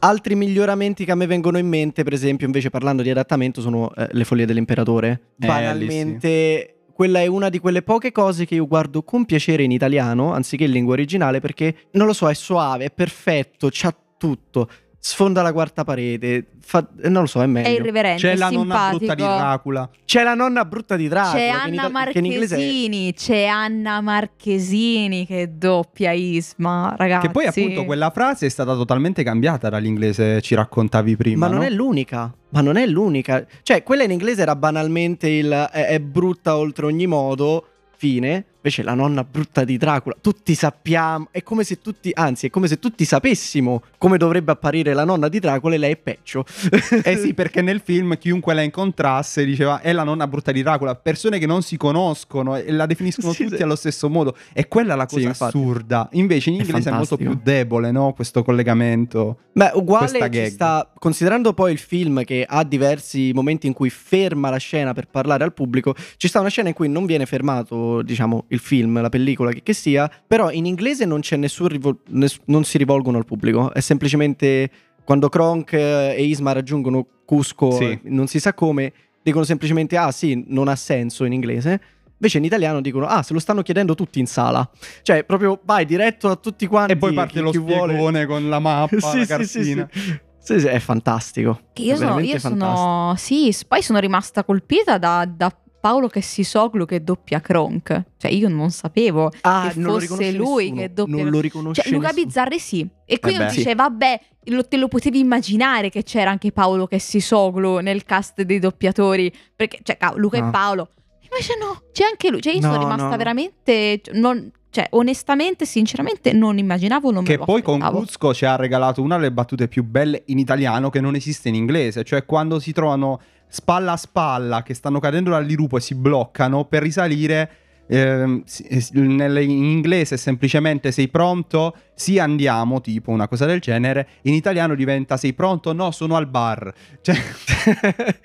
Altri 0.00 0.34
miglioramenti 0.34 1.04
che 1.06 1.12
a 1.12 1.14
me 1.14 1.26
vengono 1.26 1.56
in 1.58 1.66
mente, 1.68 2.02
per 2.02 2.12
esempio, 2.12 2.44
invece 2.44 2.68
parlando 2.70 3.02
di 3.02 3.08
adattamento, 3.10 3.60
sono 3.62 3.90
eh, 3.94 4.08
le 4.10 4.24
follie 4.24 4.44
dell'imperatore. 4.44 5.20
Eh, 5.40 5.46
Banalmente, 5.46 6.74
quella 6.92 7.20
è 7.20 7.26
una 7.26 7.48
di 7.48 7.58
quelle 7.58 7.82
poche 7.82 8.12
cose 8.12 8.44
che 8.44 8.54
io 8.56 8.66
guardo 8.66 9.02
con 9.02 9.24
piacere 9.24 9.62
in 9.62 9.70
italiano, 9.70 10.32
anziché 10.32 10.64
in 10.64 10.72
lingua 10.72 10.92
originale, 10.94 11.40
perché 11.40 11.74
non 11.92 12.06
lo 12.06 12.12
so, 12.12 12.28
è 12.28 12.34
suave, 12.34 12.86
è 12.86 12.90
perfetto, 12.90 13.68
c'ha 13.70 13.94
tutto. 14.18 14.68
Sfonda 15.04 15.42
la 15.42 15.52
quarta 15.52 15.82
parete, 15.82 16.46
fa- 16.60 16.86
eh, 17.02 17.08
non 17.08 17.22
lo 17.22 17.26
so, 17.26 17.40
è 17.40 17.42
È 17.42 17.46
meglio. 17.48 17.70
irriverente, 17.70 18.20
C'è 18.22 18.32
è 18.34 18.36
la 18.36 18.50
nonna 18.50 18.60
simpatico. 18.90 18.98
brutta 18.98 19.14
di 19.16 19.22
Dracula. 19.22 19.90
C'è 20.04 20.22
la 20.22 20.34
nonna 20.34 20.64
brutta 20.64 20.94
di 20.96 21.08
Dracula. 21.08 21.32
C'è 21.40 21.48
Anna 21.48 21.88
ita- 21.88 22.04
che 22.12 22.18
in 22.20 22.24
inglese 22.26 22.54
è- 22.54 22.58
Marchesini, 22.58 23.12
c'è 23.14 23.44
Anna 23.46 24.00
Marchesini 24.00 25.26
che 25.26 25.50
doppia 25.58 26.12
Isma, 26.12 26.94
ragazzi. 26.96 27.26
Che 27.26 27.32
poi 27.32 27.46
appunto 27.46 27.84
quella 27.84 28.10
frase 28.10 28.46
è 28.46 28.48
stata 28.48 28.74
totalmente 28.74 29.24
cambiata 29.24 29.68
dall'inglese, 29.68 30.40
ci 30.40 30.54
raccontavi 30.54 31.16
prima. 31.16 31.46
Ma 31.46 31.52
non 31.52 31.62
no? 31.62 31.66
è 31.66 31.70
l'unica. 31.70 32.32
Ma 32.50 32.60
non 32.60 32.76
è 32.76 32.86
l'unica. 32.86 33.44
Cioè, 33.62 33.82
quella 33.82 34.04
in 34.04 34.12
inglese 34.12 34.42
era 34.42 34.54
banalmente 34.54 35.28
il 35.28 35.50
è, 35.72 35.86
è 35.88 35.98
brutta 35.98 36.56
oltre 36.56 36.86
ogni 36.86 37.08
modo. 37.08 37.66
Fine. 37.96 38.44
Invece 38.64 38.84
la 38.84 38.94
nonna 38.94 39.24
brutta 39.24 39.64
di 39.64 39.76
Dracula. 39.76 40.14
Tutti 40.20 40.54
sappiamo. 40.54 41.26
È 41.32 41.42
come 41.42 41.64
se 41.64 41.80
tutti. 41.80 42.12
Anzi, 42.14 42.46
è 42.46 42.50
come 42.50 42.68
se 42.68 42.78
tutti 42.78 43.04
sapessimo 43.04 43.82
come 43.98 44.16
dovrebbe 44.18 44.52
apparire 44.52 44.94
la 44.94 45.04
nonna 45.04 45.28
di 45.28 45.40
Dracula 45.40 45.74
e 45.74 45.78
lei 45.78 45.92
è 45.92 45.96
peggio. 45.96 46.44
Eh 47.04 47.16
sì, 47.16 47.34
perché 47.34 47.60
nel 47.62 47.80
film 47.84 48.16
chiunque 48.18 48.54
la 48.54 48.62
incontrasse 48.62 49.44
diceva 49.44 49.80
è 49.80 49.92
la 49.92 50.04
nonna 50.04 50.28
brutta 50.28 50.52
di 50.52 50.62
Dracula, 50.62 50.94
persone 50.94 51.38
che 51.40 51.46
non 51.46 51.62
si 51.62 51.76
conoscono 51.76 52.54
e 52.56 52.70
la 52.70 52.86
definiscono 52.86 53.32
Sì, 53.34 53.44
tutti 53.44 53.56
sì. 53.56 53.62
allo 53.62 53.74
stesso 53.74 54.08
modo. 54.08 54.36
E 54.52 54.68
quella 54.68 54.94
è 54.94 54.96
la 54.96 55.06
Sì, 55.08 55.16
cosa 55.16 55.28
infatti. 55.28 55.56
assurda. 55.56 56.08
Invece 56.12 56.50
in 56.50 56.56
È 56.56 56.58
inglese 56.60 56.88
è, 56.88 56.92
molto 56.92 57.16
fantastico. 57.16 57.30
più 57.42 57.52
debole, 57.52 57.90
no? 57.90 58.12
Questo 58.12 58.44
collegamento. 58.44 59.38
Beh, 59.52 59.72
uguale 59.74 60.30
ci 60.30 60.50
sta. 60.50 60.88
Considerando 60.98 61.52
poi 61.52 61.72
il 61.72 61.78
film 61.78 62.22
che 62.24 62.44
ha 62.48 62.62
diversi 62.64 63.32
momenti 63.34 63.66
in 63.66 63.72
cui 63.72 63.90
ferma 63.90 64.50
la 64.50 64.56
scena 64.56 64.92
per 64.92 65.08
parlare 65.08 65.42
al 65.44 65.52
pubblico, 65.52 65.94
ci 66.16 66.28
sta 66.28 66.38
una 66.40 66.48
scena 66.48 66.68
in 66.68 66.74
cui 66.74 66.88
non 66.88 67.06
viene 67.06 67.26
fermato, 67.26 68.02
diciamo, 68.02 68.44
il 68.52 68.58
film, 68.58 69.00
la 69.00 69.08
pellicola, 69.08 69.50
che, 69.52 69.62
che 69.62 69.72
sia. 69.72 70.10
Però 70.26 70.50
in 70.50 70.66
inglese 70.66 71.04
non 71.04 71.20
c'è 71.20 71.36
nessun 71.36 71.68
rivol- 71.68 71.98
ness- 72.08 72.40
non 72.46 72.64
si 72.64 72.78
rivolgono 72.78 73.18
al 73.18 73.24
pubblico. 73.24 73.72
È 73.72 73.80
semplicemente 73.80 74.70
quando 75.04 75.28
Kronk 75.28 75.72
eh, 75.72 76.14
e 76.16 76.22
Isma 76.24 76.52
raggiungono 76.52 77.06
Cusco, 77.24 77.70
Sì. 77.72 77.84
eh, 77.84 78.00
non 78.04 78.26
si 78.26 78.38
sa 78.40 78.52
come, 78.54 78.92
dicono 79.22 79.44
semplicemente: 79.44 79.96
Ah, 79.96 80.10
sì, 80.12 80.44
non 80.48 80.68
ha 80.68 80.76
senso 80.76 81.24
in 81.24 81.32
inglese. 81.32 81.80
Invece 82.14 82.38
in 82.38 82.44
italiano 82.44 82.80
dicono: 82.80 83.06
Ah, 83.06 83.22
se 83.22 83.32
lo 83.32 83.38
stanno 83.40 83.62
chiedendo 83.62 83.94
tutti 83.94 84.20
in 84.20 84.26
sala. 84.26 84.68
Cioè, 85.02 85.24
proprio 85.24 85.58
vai 85.64 85.84
diretto 85.86 86.28
a 86.28 86.36
tutti 86.36 86.66
quanti. 86.66 86.92
E 86.92 86.96
poi 86.96 87.12
parte 87.14 87.34
chi- 87.34 87.40
lo 87.40 87.50
chi 87.50 87.58
vuole. 87.58 87.92
spiegone 87.94 88.26
con 88.26 88.48
la 88.48 88.58
mappa, 88.58 88.96
la 89.16 89.26
cartina. 89.26 89.88
sì, 89.90 90.00
sì. 90.00 90.20
Sì, 90.44 90.58
sì, 90.60 90.66
è 90.66 90.78
fantastico. 90.80 91.60
Che 91.72 91.82
io 91.82 91.94
È 91.94 91.96
sono, 91.96 92.18
io 92.18 92.38
sono 92.40 93.14
sì, 93.16 93.56
poi 93.66 93.80
sono 93.80 94.00
rimasta 94.00 94.42
colpita 94.44 94.98
da, 94.98 95.24
da 95.24 95.56
Paolo 95.82 96.06
che 96.06 96.20
si 96.20 96.44
soglu 96.44 96.84
che 96.86 97.02
doppia 97.02 97.40
Kronk. 97.40 98.02
Cioè, 98.16 98.30
io 98.30 98.48
non 98.48 98.70
sapevo 98.70 99.32
Ah, 99.40 99.68
che 99.72 99.80
non 99.80 99.98
fosse 100.00 100.30
lui 100.30 100.66
nessuno, 100.70 100.80
che 100.80 100.92
doppia. 100.92 101.16
Non 101.24 101.28
lo 101.32 101.40
riconosce 101.40 101.82
Cioè, 101.82 101.92
Luca 101.92 102.06
nessuno. 102.06 102.24
Bizzarri 102.24 102.58
sì. 102.60 102.88
E 103.04 103.18
quindi 103.18 103.42
Eh 103.42 103.46
beh. 103.46 103.52
dice, 103.52 103.74
vabbè, 103.74 104.20
lo- 104.44 104.68
te 104.68 104.76
lo 104.76 104.86
potevi 104.86 105.18
immaginare 105.18 105.90
che 105.90 106.04
c'era 106.04 106.30
anche 106.30 106.52
Paolo 106.52 106.86
che 106.86 107.00
si 107.00 107.18
soglu 107.18 107.78
nel 107.80 108.04
cast 108.04 108.42
dei 108.42 108.60
doppiatori. 108.60 109.32
Perché, 109.56 109.80
cioè, 109.82 109.98
Luca 110.14 110.38
No. 110.38 110.46
e 110.46 110.50
Paolo. 110.52 110.88
Invece 111.22 111.54
no, 111.58 111.82
c'è 111.92 112.04
anche 112.04 112.30
lui. 112.30 112.40
Cioè, 112.40 112.52
io 112.54 112.60
No, 112.60 112.68
sono 112.70 112.78
rimasta 112.78 113.08
no, 113.08 113.16
veramente. 113.16 114.00
cioè, 114.04 114.14
non- 114.16 114.52
cioè, 114.70 114.86
onestamente, 114.90 115.66
sinceramente, 115.66 116.32
non 116.32 116.58
immaginavo, 116.58 117.10
non 117.10 117.24
Che 117.24 117.38
poi 117.38 117.60
con. 117.60 117.80
Cuzco 117.80 118.32
ci 118.32 118.44
ha 118.46 118.54
regalato 118.56 119.02
una 119.02 119.16
delle 119.16 119.32
battute 119.32 119.66
più 119.68 119.82
belle 119.84 120.22
in 120.26 120.38
italiano 120.38 120.88
che 120.90 121.00
non 121.00 121.14
esiste 121.16 121.48
in 121.48 121.56
inglese, 121.56 122.04
cioè 122.04 122.24
quando 122.24 122.58
si 122.60 122.72
trovano 122.72 123.20
spalla 123.54 123.92
a 123.92 123.96
spalla 123.98 124.62
che 124.62 124.72
stanno 124.72 124.98
cadendo 124.98 125.28
dal 125.28 125.44
dirupo 125.44 125.76
e 125.76 125.80
si 125.80 125.94
bloccano 125.94 126.64
per 126.64 126.80
risalire. 126.82 127.50
ehm, 127.86 128.42
eh, 128.70 129.42
in 129.42 129.50
inglese 129.64 130.16
semplicemente 130.16 130.90
sei 130.92 131.08
pronto? 131.08 131.76
Sì, 131.94 132.18
andiamo, 132.18 132.80
tipo 132.80 133.10
una 133.10 133.28
cosa 133.28 133.44
del 133.44 133.60
genere. 133.60 134.08
In 134.22 134.32
italiano 134.32 134.74
diventa 134.74 135.18
sei 135.18 135.34
pronto? 135.34 135.74
No, 135.74 135.90
sono 135.90 136.16
al 136.16 136.28
bar. 136.28 136.72
Cioè, 137.02 137.16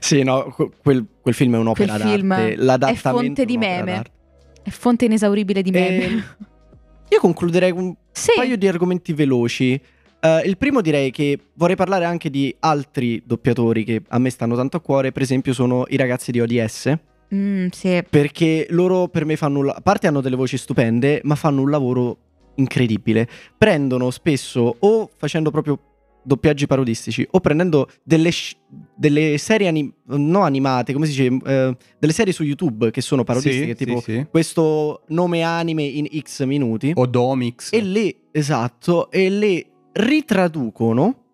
sì, 0.00 0.22
no, 0.22 0.52
que- 0.54 0.70
quel, 0.82 1.06
quel 1.20 1.34
film 1.34 1.54
è 1.54 1.58
un'opera 1.58 1.94
Quel 1.96 2.08
film 2.08 2.28
d'arte. 2.66 2.90
è 2.90 2.94
fonte 2.94 3.44
di 3.44 3.58
meme. 3.58 3.92
d'arte. 3.92 4.10
È 4.62 4.70
fonte 4.70 5.04
inesauribile 5.04 5.62
di 5.62 5.70
meme. 5.70 6.04
Ehm, 6.04 6.24
Io 7.10 7.20
concluderei 7.20 7.72
con 7.72 7.84
un 7.84 7.94
sì. 8.10 8.32
paio 8.34 8.56
di 8.56 8.68
argomenti 8.68 9.12
veloci. 9.12 9.80
Eh, 10.20 10.42
il 10.46 10.56
primo 10.56 10.80
direi 10.80 11.10
che 11.10 11.38
vorrei 11.54 11.76
parlare 11.76 12.04
anche 12.04 12.28
di 12.30 12.54
altri 12.60 13.22
doppiatori 13.24 13.84
che 13.84 14.02
a 14.08 14.18
me 14.18 14.30
stanno 14.30 14.56
tanto 14.56 14.76
a 14.76 14.80
cuore, 14.80 15.12
per 15.12 15.22
esempio 15.22 15.52
sono 15.52 15.84
i 15.88 15.96
ragazzi 15.96 16.32
di 16.32 16.40
ODS, 16.40 16.98
Mm, 17.34 17.66
sì. 17.72 18.02
perché 18.08 18.66
loro 18.70 19.08
per 19.08 19.26
me 19.26 19.36
fanno, 19.36 19.60
a 19.68 19.80
parte 19.82 20.06
hanno 20.06 20.22
delle 20.22 20.34
voci 20.36 20.56
stupende, 20.56 21.20
ma 21.24 21.34
fanno 21.34 21.60
un 21.60 21.68
lavoro 21.70 22.16
incredibile. 22.54 23.28
Prendono 23.56 24.10
spesso 24.10 24.76
o 24.78 25.10
facendo 25.14 25.50
proprio 25.50 25.78
doppiaggi 26.24 26.66
parodistici 26.66 27.26
o 27.30 27.40
prendendo 27.40 27.88
delle, 28.02 28.30
sc- 28.32 28.56
delle 28.96 29.36
serie 29.38 29.68
anim- 29.68 29.92
no 30.06 30.40
animate, 30.40 30.92
come 30.94 31.06
si 31.06 31.12
dice, 31.22 31.38
eh, 31.46 31.76
delle 31.98 32.12
serie 32.12 32.32
su 32.32 32.42
YouTube 32.44 32.90
che 32.90 33.00
sono 33.02 33.24
parodistiche, 33.24 33.76
sì, 33.76 33.84
tipo 33.84 34.00
sì, 34.00 34.12
sì. 34.14 34.26
questo 34.30 35.02
nome 35.08 35.42
anime 35.42 35.82
in 35.84 36.06
X 36.20 36.44
minuti. 36.44 36.92
O 36.94 37.06
Domix. 37.06 37.72
E 37.72 37.82
le, 37.82 38.14
esatto, 38.32 39.10
e 39.10 39.28
le 39.30 39.66
ritraducono, 39.92 41.24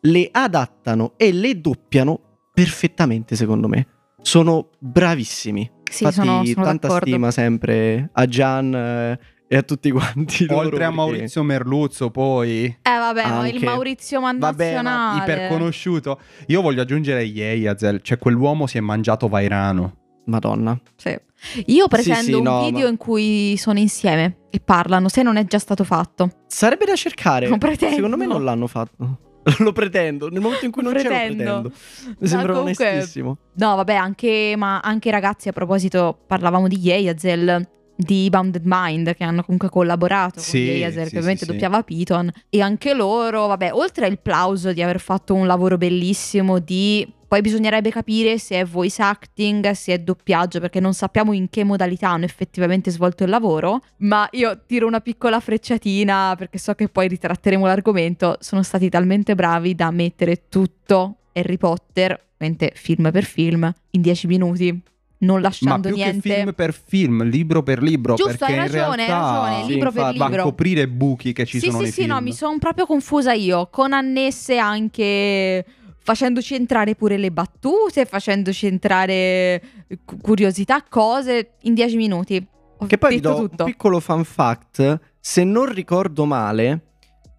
le 0.00 0.28
adattano 0.30 1.12
e 1.16 1.32
le 1.32 1.60
doppiano 1.60 2.20
perfettamente, 2.52 3.36
secondo 3.36 3.68
me. 3.68 3.86
Sono 4.22 4.70
bravissimi. 4.78 5.70
Sì, 5.90 6.04
Infatti, 6.04 6.26
sono, 6.26 6.44
sono 6.44 6.64
tanta 6.64 6.86
d'accordo. 6.88 7.06
stima 7.10 7.30
sempre 7.30 8.10
a 8.12 8.26
Gian 8.26 8.74
eh, 8.74 9.18
e 9.46 9.56
a 9.56 9.62
tutti 9.62 9.90
quanti. 9.92 10.46
loro 10.46 10.60
Oltre 10.62 10.76
a 10.84 10.88
perché- 10.88 10.94
Maurizio 10.94 11.42
Merluzzo, 11.44 12.10
poi 12.10 12.64
Eh 12.64 12.78
vabbè, 12.98 13.28
no, 13.28 13.46
il 13.46 13.54
Anche. 13.54 13.64
Maurizio 13.64 14.20
Vabbè, 14.20 14.36
ma 14.38 14.46
Mandazionale. 14.46 15.18
iperconosciuto. 15.32 16.20
Io 16.46 16.60
voglio 16.60 16.82
aggiungere 16.82 17.22
Yeyazel, 17.22 18.00
cioè 18.02 18.18
quell'uomo 18.18 18.66
si 18.66 18.78
è 18.78 18.80
mangiato 18.80 19.28
Vairano. 19.28 19.96
Madonna. 20.26 20.78
Sì. 20.96 21.18
Io 21.66 21.86
pretendo 21.88 22.22
sì, 22.22 22.32
un 22.34 22.42
no, 22.42 22.64
video 22.64 22.84
ma- 22.84 22.88
in 22.90 22.96
cui 22.96 23.56
sono 23.58 23.78
insieme 23.78 24.38
e 24.50 24.60
parlano, 24.60 25.08
se 25.08 25.22
non 25.22 25.36
è 25.36 25.44
già 25.44 25.58
stato 25.58 25.84
fatto. 25.84 26.30
Sarebbe 26.46 26.84
da 26.84 26.94
cercare. 26.96 27.46
Lo 27.48 27.58
pretendo. 27.58 27.94
Secondo 27.96 28.16
me 28.16 28.26
non 28.26 28.42
l'hanno 28.44 28.66
fatto. 28.66 29.18
lo 29.58 29.72
pretendo. 29.72 30.28
Nel 30.28 30.40
momento 30.40 30.64
in 30.64 30.70
cui 30.72 30.82
Lo 30.82 30.90
non 30.90 30.98
c'è, 31.00 31.04
lo 31.08 31.14
pretendo. 31.14 31.60
pretendo. 31.70 31.72
Mi 32.18 32.26
sembra 32.28 32.52
comunque- 32.54 32.88
onestissimo. 32.90 33.36
No, 33.54 33.76
vabbè, 33.76 33.94
anche, 33.94 34.54
ma 34.56 34.80
anche 34.80 35.10
ragazzi, 35.10 35.48
a 35.48 35.52
proposito, 35.52 36.18
parlavamo 36.26 36.66
di 36.68 36.78
Yeazel, 36.78 37.68
di 37.96 38.28
Bounded 38.30 38.62
Mind, 38.64 39.14
che 39.14 39.24
hanno 39.24 39.42
comunque 39.42 39.68
collaborato 39.68 40.40
Sì, 40.40 40.66
con 40.66 40.74
Yeazel, 40.76 41.04
sì, 41.04 41.10
che 41.10 41.16
ovviamente 41.16 41.44
sì. 41.44 41.50
doppiava 41.50 41.82
Piton, 41.82 42.30
e 42.50 42.60
anche 42.60 42.94
loro, 42.94 43.46
vabbè, 43.46 43.72
oltre 43.72 44.06
al 44.06 44.18
plauso 44.18 44.72
di 44.72 44.82
aver 44.82 45.00
fatto 45.00 45.34
un 45.34 45.46
lavoro 45.46 45.76
bellissimo 45.78 46.58
di... 46.58 47.10
Poi 47.26 47.40
bisognerebbe 47.40 47.90
capire 47.90 48.38
se 48.38 48.60
è 48.60 48.64
voice 48.64 49.02
acting, 49.02 49.72
se 49.72 49.94
è 49.94 49.98
doppiaggio, 49.98 50.60
perché 50.60 50.78
non 50.78 50.94
sappiamo 50.94 51.32
in 51.32 51.50
che 51.50 51.64
modalità 51.64 52.10
hanno 52.10 52.24
effettivamente 52.24 52.92
svolto 52.92 53.24
il 53.24 53.30
lavoro, 53.30 53.80
ma 53.98 54.28
io 54.30 54.60
tiro 54.64 54.86
una 54.86 55.00
piccola 55.00 55.40
frecciatina, 55.40 56.36
perché 56.38 56.58
so 56.58 56.74
che 56.74 56.88
poi 56.88 57.08
ritratteremo 57.08 57.66
l'argomento, 57.66 58.36
sono 58.38 58.62
stati 58.62 58.88
talmente 58.88 59.34
bravi 59.34 59.74
da 59.74 59.90
mettere 59.90 60.44
tutto 60.48 61.16
Harry 61.32 61.56
Potter, 61.56 62.12
ovviamente 62.34 62.72
film 62.76 63.10
per 63.10 63.24
film, 63.24 63.72
in 63.90 64.00
10 64.00 64.26
minuti, 64.28 64.80
non 65.18 65.36
Ma 65.36 65.42
lasciando 65.42 65.88
più 65.88 65.96
niente. 65.96 66.28
che 66.28 66.34
film 66.36 66.52
per 66.52 66.74
film, 66.74 67.24
libro 67.24 67.62
per 67.62 67.82
libro. 67.82 68.14
Giusto, 68.14 68.44
hai 68.44 68.54
ragione, 68.56 69.04
hai 69.04 69.08
ragione, 69.08 69.64
Sì, 69.64 69.72
libro 69.72 69.90
per 69.90 70.00
infatti, 70.00 70.18
Va 70.18 70.24
a 70.24 70.28
libro. 70.28 70.42
coprire 70.44 70.88
buchi 70.88 71.32
che 71.32 71.44
ci 71.46 71.58
sì, 71.58 71.66
sono 71.66 71.78
sì, 71.78 71.82
nei 71.84 71.92
sì, 71.92 72.00
film. 72.02 72.12
no, 72.14 72.20
mi 72.20 72.32
sono 72.32 72.58
proprio 72.58 72.86
confusa 72.86 73.32
io, 73.32 73.68
con 73.70 73.92
annesse 73.92 74.58
anche 74.58 75.64
facendoci 75.98 76.54
entrare 76.54 76.94
pure 76.94 77.16
le 77.16 77.32
battute, 77.32 78.04
facendoci 78.04 78.66
entrare 78.66 79.60
cu- 80.04 80.20
curiosità, 80.20 80.82
cose 80.88 81.54
in 81.62 81.74
10 81.74 81.96
minuti. 81.96 82.46
Ho 82.78 82.86
Che 82.86 82.98
poi 82.98 83.14
vi 83.14 83.20
do 83.20 83.34
tutto. 83.36 83.64
un 83.64 83.70
piccolo 83.70 83.98
fun 84.00 84.22
fact. 84.22 85.00
Se 85.18 85.42
non 85.42 85.72
ricordo 85.72 86.24
male, 86.26 86.82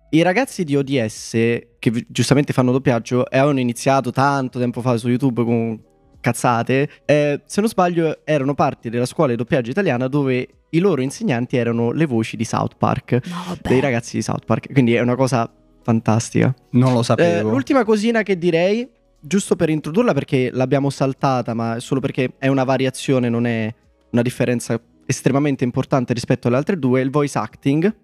i 0.10 0.22
ragazzi 0.24 0.64
di 0.64 0.76
ODS, 0.76 1.32
che 1.80 2.06
giustamente 2.10 2.52
fanno 2.54 2.72
doppiaggio, 2.72 3.30
e 3.30 3.38
avevano 3.38 3.60
iniziato 3.60 4.12
tanto 4.12 4.58
tempo 4.60 4.82
fa 4.82 4.98
su 4.98 5.08
YouTube 5.10 5.44
con 5.44 5.80
cazzate, 6.32 6.90
eh, 7.06 7.42
se 7.46 7.62
non 7.62 7.70
sbaglio 7.70 8.20
erano 8.26 8.54
parte 8.54 8.90
della 8.90 9.06
scuola 9.06 9.32
di 9.32 9.38
doppiaggio 9.38 9.72
italiana 9.72 10.08
dove 10.08 10.48
i 10.72 10.80
loro 10.80 11.02
insegnanti 11.02 11.56
erano 11.58 11.92
le 11.92 12.06
voci 12.06 12.36
di 12.36 12.44
South 12.44 12.76
Park, 12.78 13.20
No, 13.28 13.58
dei 13.62 13.80
ragazzi 13.80 14.18
di 14.18 14.22
South 14.22 14.46
Park. 14.46 14.72
Quindi 14.74 14.94
è 14.96 15.00
una 15.00 15.16
cosa 15.16 15.50
fantastica. 15.84 16.54
Non 16.72 16.94
lo 16.94 17.00
Eh, 17.00 17.04
sapevo. 17.04 17.50
l'ultima 17.50 17.86
cosina 17.86 18.22
che 18.24 18.38
direi, 18.38 18.88
giusto 19.22 19.56
per 19.56 19.70
introdurla 19.70 20.14
perché 20.14 20.50
l'abbiamo 20.52 20.90
saltata, 20.90 21.54
ma 21.54 21.80
solo 21.80 22.02
perché 22.02 22.34
è 22.38 22.48
una 22.48 22.66
variazione, 22.66 23.30
non 23.30 23.46
è 23.48 23.74
una 24.12 24.22
differenza 24.22 24.80
estremamente 25.06 25.64
importante 25.64 26.12
rispetto 26.14 26.48
alle 26.50 26.58
altre 26.58 26.78
due, 26.78 27.00
è 27.00 27.04
il 27.04 27.10
voice 27.12 27.38
acting, 27.38 27.96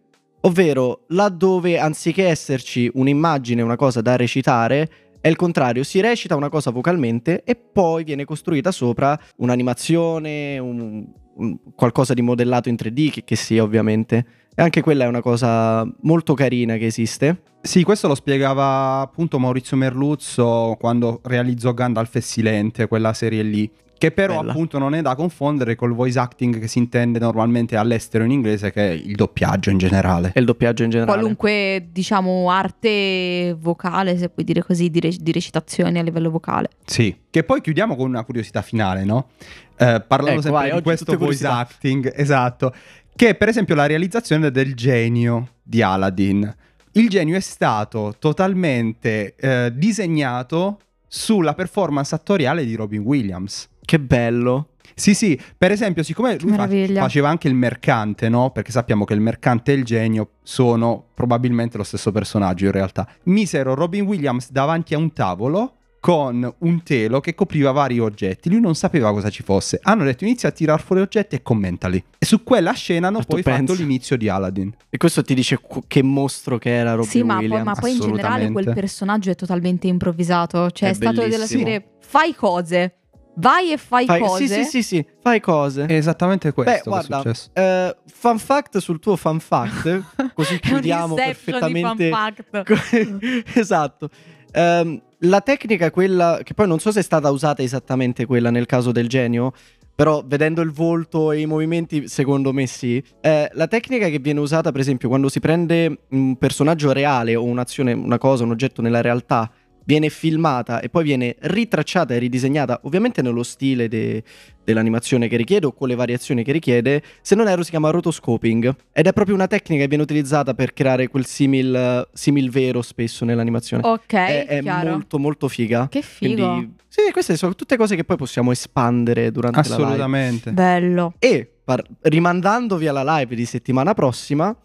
ovvero 0.46 1.04
laddove 1.10 1.78
anziché 1.80 2.28
esserci 2.28 2.90
un'immagine, 2.94 3.62
una 3.62 3.76
cosa 3.76 4.00
da 4.02 4.16
recitare, 4.16 4.90
è 5.24 5.30
il 5.30 5.38
contrario, 5.38 5.84
si 5.84 6.02
recita 6.02 6.36
una 6.36 6.50
cosa 6.50 6.70
vocalmente 6.70 7.44
e 7.46 7.56
poi 7.56 8.04
viene 8.04 8.26
costruita 8.26 8.74
sopra 8.74 9.18
un'animazione, 9.38 10.58
un- 10.60 11.06
un- 11.36 11.58
qualcosa 11.76 12.14
di 12.14 12.22
modellato 12.22 12.68
in 12.68 12.76
3D, 12.76 13.10
che, 13.10 13.24
che 13.24 13.38
sia 13.38 13.64
ovviamente. 13.64 14.26
E 14.54 14.62
anche 14.62 14.82
quella 14.82 15.06
è 15.06 15.08
una 15.08 15.22
cosa 15.22 15.90
molto 16.02 16.34
carina 16.34 16.76
che 16.76 16.88
esiste. 16.88 17.42
Sì, 17.62 17.84
questo 17.84 18.10
lo 18.10 18.16
spiegava 18.16 19.00
appunto 19.00 19.40
Maurizio 19.40 19.78
Merluzzo 19.78 20.76
quando 20.78 21.22
realizzò 21.24 21.74
Gandalf 21.74 22.16
e 22.16 22.22
Silente, 22.22 22.88
quella 22.88 23.14
serie 23.14 23.44
lì. 23.44 23.72
Che 24.04 24.12
però 24.12 24.40
Bella. 24.40 24.52
appunto 24.52 24.80
non 24.80 24.96
è 24.96 25.02
da 25.02 25.16
confondere 25.16 25.76
col 25.76 25.94
voice 25.94 26.20
acting 26.20 26.60
che 26.60 26.68
si 26.68 26.78
intende 26.78 27.20
normalmente 27.20 27.78
all'estero 27.78 28.26
in 28.26 28.32
inglese, 28.32 28.70
che 28.74 28.90
è 28.90 28.92
il 28.92 29.16
doppiaggio 29.16 29.70
in 29.70 29.78
generale. 29.78 30.34
E 30.36 30.42
il 30.42 30.46
doppiaggio 30.46 30.84
in 30.84 30.90
generale. 30.90 31.18
Qualunque, 31.18 31.88
diciamo, 31.90 32.52
arte 32.52 33.56
vocale, 33.58 34.18
se 34.18 34.28
puoi 34.28 34.44
dire 34.46 34.62
così, 34.62 34.90
di, 34.90 35.00
re- 35.00 35.16
di 35.18 35.32
recitazione 35.32 36.00
a 36.00 36.04
livello 36.04 36.30
vocale. 36.30 36.68
Sì. 36.84 37.16
Che 37.30 37.44
poi 37.46 37.62
chiudiamo 37.62 37.96
con 37.96 38.10
una 38.10 38.26
curiosità 38.26 38.62
finale, 38.62 39.06
no? 39.06 39.30
Eh, 39.78 40.04
parlando 40.06 40.42
Ecco, 40.42 40.42
sempre 40.42 40.70
vai, 40.70 40.76
di 40.76 40.82
questo 40.82 41.18
voice 41.18 41.48
acting, 41.48 42.12
esatto. 42.14 42.74
Che 43.16 43.30
è 43.30 43.36
per 43.36 43.48
esempio 43.48 43.74
la 43.74 43.86
realizzazione 43.86 44.52
del 44.52 44.76
genio 44.76 45.52
di 45.64 45.82
Aladdin. 45.82 46.54
Il 46.92 47.08
genio 47.08 47.38
è 47.38 47.40
stato 47.40 48.16
totalmente 48.20 49.36
eh, 49.38 49.72
disegnato 49.74 50.80
sulla 51.08 51.54
performance 51.54 52.14
attoriale 52.14 52.66
di 52.66 52.76
Robin 52.76 53.00
Williams. 53.00 53.72
Che 53.84 54.00
bello. 54.00 54.70
Sì, 54.96 55.16
sì, 55.16 55.40
per 55.58 55.72
esempio, 55.72 56.04
siccome 56.04 56.38
lui 56.40 56.54
fa- 56.54 56.68
faceva 57.02 57.28
anche 57.30 57.48
il 57.48 57.56
mercante, 57.56 58.30
no? 58.30 58.52
Perché 58.52 58.72
sappiamo 58.72 59.06
che 59.06 59.14
il 59.16 59.22
mercante 59.22 59.72
e 59.72 59.76
il 59.76 59.84
genio 59.84 60.30
sono 60.44 61.06
probabilmente 61.14 61.78
lo 61.78 61.84
stesso 61.84 62.12
personaggio 62.12 62.66
in 62.66 62.72
realtà. 62.72 63.08
Misero 63.24 63.74
Robin 63.74 64.04
Williams 64.06 64.52
davanti 64.52 64.94
a 64.94 65.00
un 65.00 65.12
tavolo 65.12 65.78
con 66.00 66.54
un 66.60 66.84
telo 66.84 67.22
che 67.22 67.34
copriva 67.34 67.72
vari 67.72 67.98
oggetti. 67.98 68.50
Lui 68.50 68.60
non 68.60 68.76
sapeva 68.76 69.12
cosa 69.14 69.30
ci 69.30 69.42
fosse. 69.42 69.80
Hanno 69.82 70.04
detto 70.04 70.26
inizia 70.26 70.50
a 70.50 70.52
tirar 70.52 70.82
fuori 70.82 71.02
oggetti 71.02 71.36
e 71.36 71.42
commentali. 71.42 72.04
E 72.20 72.26
su 72.26 72.44
quella 72.44 72.74
scena 72.74 73.08
hanno 73.08 73.20
Ma 73.20 73.24
poi 73.26 73.42
fatto 73.42 73.56
pensa. 73.58 73.74
l'inizio 73.76 74.18
di 74.18 74.28
Aladdin. 74.28 74.72
E 74.90 74.98
questo 74.98 75.24
ti 75.24 75.34
dice 75.34 75.60
qu- 75.62 75.86
che 75.88 76.04
mostro 76.04 76.58
che 76.58 76.70
era 76.76 76.92
Robin 76.92 77.10
sì, 77.10 77.24
ma 77.24 77.36
poi, 77.36 77.44
Williams. 77.46 77.66
ma 77.66 77.74
poi 77.76 77.92
in 77.94 78.00
generale 78.00 78.52
quel 78.52 78.74
personaggio 78.74 79.32
è 79.32 79.36
totalmente 79.36 79.88
improvvisato. 79.88 80.70
Cioè, 80.72 80.90
è, 80.90 80.92
È 80.92 80.96
stato 80.96 81.26
della 81.26 81.46
serie 81.46 81.92
fai 82.02 82.36
cose, 82.36 82.96
vai 83.36 83.72
e 83.72 83.78
fai, 83.78 84.06
Fai- 84.06 84.20
cose. 84.22 84.48
Sì, 84.48 84.54
sì, 84.64 84.64
sì, 84.70 84.84
sì, 84.84 85.06
fai 85.22 85.40
cose. 85.40 85.86
È 85.86 85.94
esattamente 85.94 86.52
questo 86.52 86.72
Beh, 86.72 86.82
che 86.82 86.90
guarda, 86.90 87.16
è 87.18 87.22
successo. 87.22 87.50
eh, 87.54 87.96
fun 88.06 88.38
fact 88.40 88.78
sul 88.78 89.00
tuo 89.00 89.16
fun 89.16 89.40
fact, 89.40 90.04
così 90.34 90.56
È 90.56 90.60
chiudiamo 90.60 91.16
perfettamente. 91.16 92.10
fun 92.10 92.34
fact. 92.64 93.54
esatto. 93.58 94.10
Ehm, 94.52 95.02
la 95.20 95.42
tecnica, 95.42 95.90
quella 95.90 96.40
che 96.44 96.54
poi 96.54 96.68
non 96.68 96.80
so 96.80 96.92
se 96.92 97.00
è 97.00 97.04
stata 97.04 97.30
usata 97.32 97.62
esattamente 97.64 98.26
quella 98.26 98.50
nel 98.52 98.66
caso 98.66 98.92
del 98.92 99.08
genio, 99.08 99.54
però 99.96 100.24
vedendo 100.26 100.62
il 100.62 100.72
volto 100.72 101.32
e 101.32 101.40
i 101.40 101.46
movimenti, 101.46 102.08
secondo 102.08 102.52
me 102.52 102.66
sì. 102.68 103.02
Eh, 103.22 103.50
la 103.54 103.68
tecnica 103.68 104.10
che 104.10 104.20
viene 104.20 104.40
usata, 104.40 104.72
per 104.72 104.82
esempio, 104.82 105.08
quando 105.08 105.30
si 105.30 105.40
prende 105.40 106.00
un 106.10 106.36
personaggio 106.38 106.92
reale 106.92 107.36
o 107.36 107.44
un'azione, 107.44 107.94
una 107.94 108.18
cosa, 108.18 108.44
un 108.44 108.52
oggetto 108.52 108.82
nella 108.82 109.02
realtà, 109.02 109.50
viene 109.86 110.10
filmata 110.10 110.80
e 110.80 110.90
poi 110.90 111.04
viene 111.04 111.36
ritracciata 111.40 112.14
e 112.14 112.18
ridisegnata, 112.20 112.80
ovviamente 112.84 113.22
nello 113.22 113.44
stile 113.44 113.88
de- 113.88 114.24
dell'animazione 114.64 115.28
che 115.28 115.36
richiede 115.36 115.66
o 115.66 115.74
con 115.74 115.88
le 115.88 115.96
variazioni 115.96 116.44
che 116.44 116.52
richiede, 116.52 117.02
se 117.22 117.36
non 117.36 117.48
erro 117.48 117.64
si 117.64 117.70
chiama 117.70 117.90
rotoscoping 117.90 118.76
ed 118.92 119.08
è 119.08 119.14
proprio 119.14 119.36
una 119.36 119.48
tecnica 119.48 119.82
che 119.82 119.88
viene 119.88 120.04
utilizzata 120.04 120.54
per 120.54 120.74
creare 120.74 121.08
quel 121.08 121.26
simil, 121.26 122.08
simil 122.14 122.50
vero 122.50 122.82
spesso 122.82 123.26
nell'animazione. 123.26 123.86
Ok, 123.86 124.14
è 124.14 124.46
è 124.46 124.62
chiaro. 124.62 124.92
molto 124.92 125.20
molto 125.20 125.48
figa. 125.48 125.88
Che 125.90 126.02
figo. 126.02 126.36
Quindi, 126.36 126.74
sì, 126.88 127.02
queste 127.12 127.36
sono 127.36 127.56
tutte 127.56 127.76
cose 127.76 127.96
che 127.96 128.04
poi 128.04 128.18
possiamo 128.18 128.52
espandere 128.52 129.32
durante 129.32 129.58
la 129.58 129.64
live. 129.64 129.84
Assolutamente. 129.84 130.52
Bello. 130.52 131.14
E 131.20 131.50
par- 131.64 131.84
rimandandovi 132.02 132.88
alla 132.88 133.18
live 133.18 133.36
di 133.36 133.46
settimana 133.46 133.94
prossima, 133.94 134.56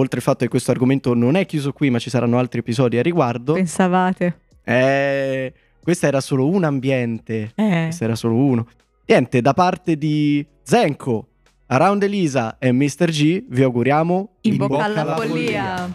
oltre 0.00 0.18
al 0.18 0.24
fatto 0.24 0.38
che 0.44 0.48
questo 0.48 0.70
argomento 0.70 1.14
non 1.14 1.36
è 1.36 1.46
chiuso 1.46 1.72
qui, 1.72 1.90
ma 1.90 1.98
ci 1.98 2.10
saranno 2.10 2.38
altri 2.38 2.60
episodi 2.60 2.98
a 2.98 3.02
riguardo. 3.02 3.52
Pensavate. 3.52 4.38
Eh, 4.64 5.52
questo 5.82 6.06
era 6.06 6.20
solo 6.20 6.48
un 6.48 6.64
ambiente. 6.64 7.52
Eh. 7.54 7.84
Questo 7.84 8.04
era 8.04 8.14
solo 8.14 8.34
uno. 8.34 8.66
Niente, 9.06 9.40
da 9.40 9.54
parte 9.54 9.96
di 9.96 10.46
Zenko, 10.62 11.26
Around 11.66 12.02
Elisa 12.02 12.58
e 12.58 12.72
Mr. 12.72 13.10
G, 13.10 13.44
vi 13.48 13.62
auguriamo 13.62 14.36
In 14.42 14.56
bocca 14.56 14.84
alla 14.84 15.16
follia. 15.16 15.92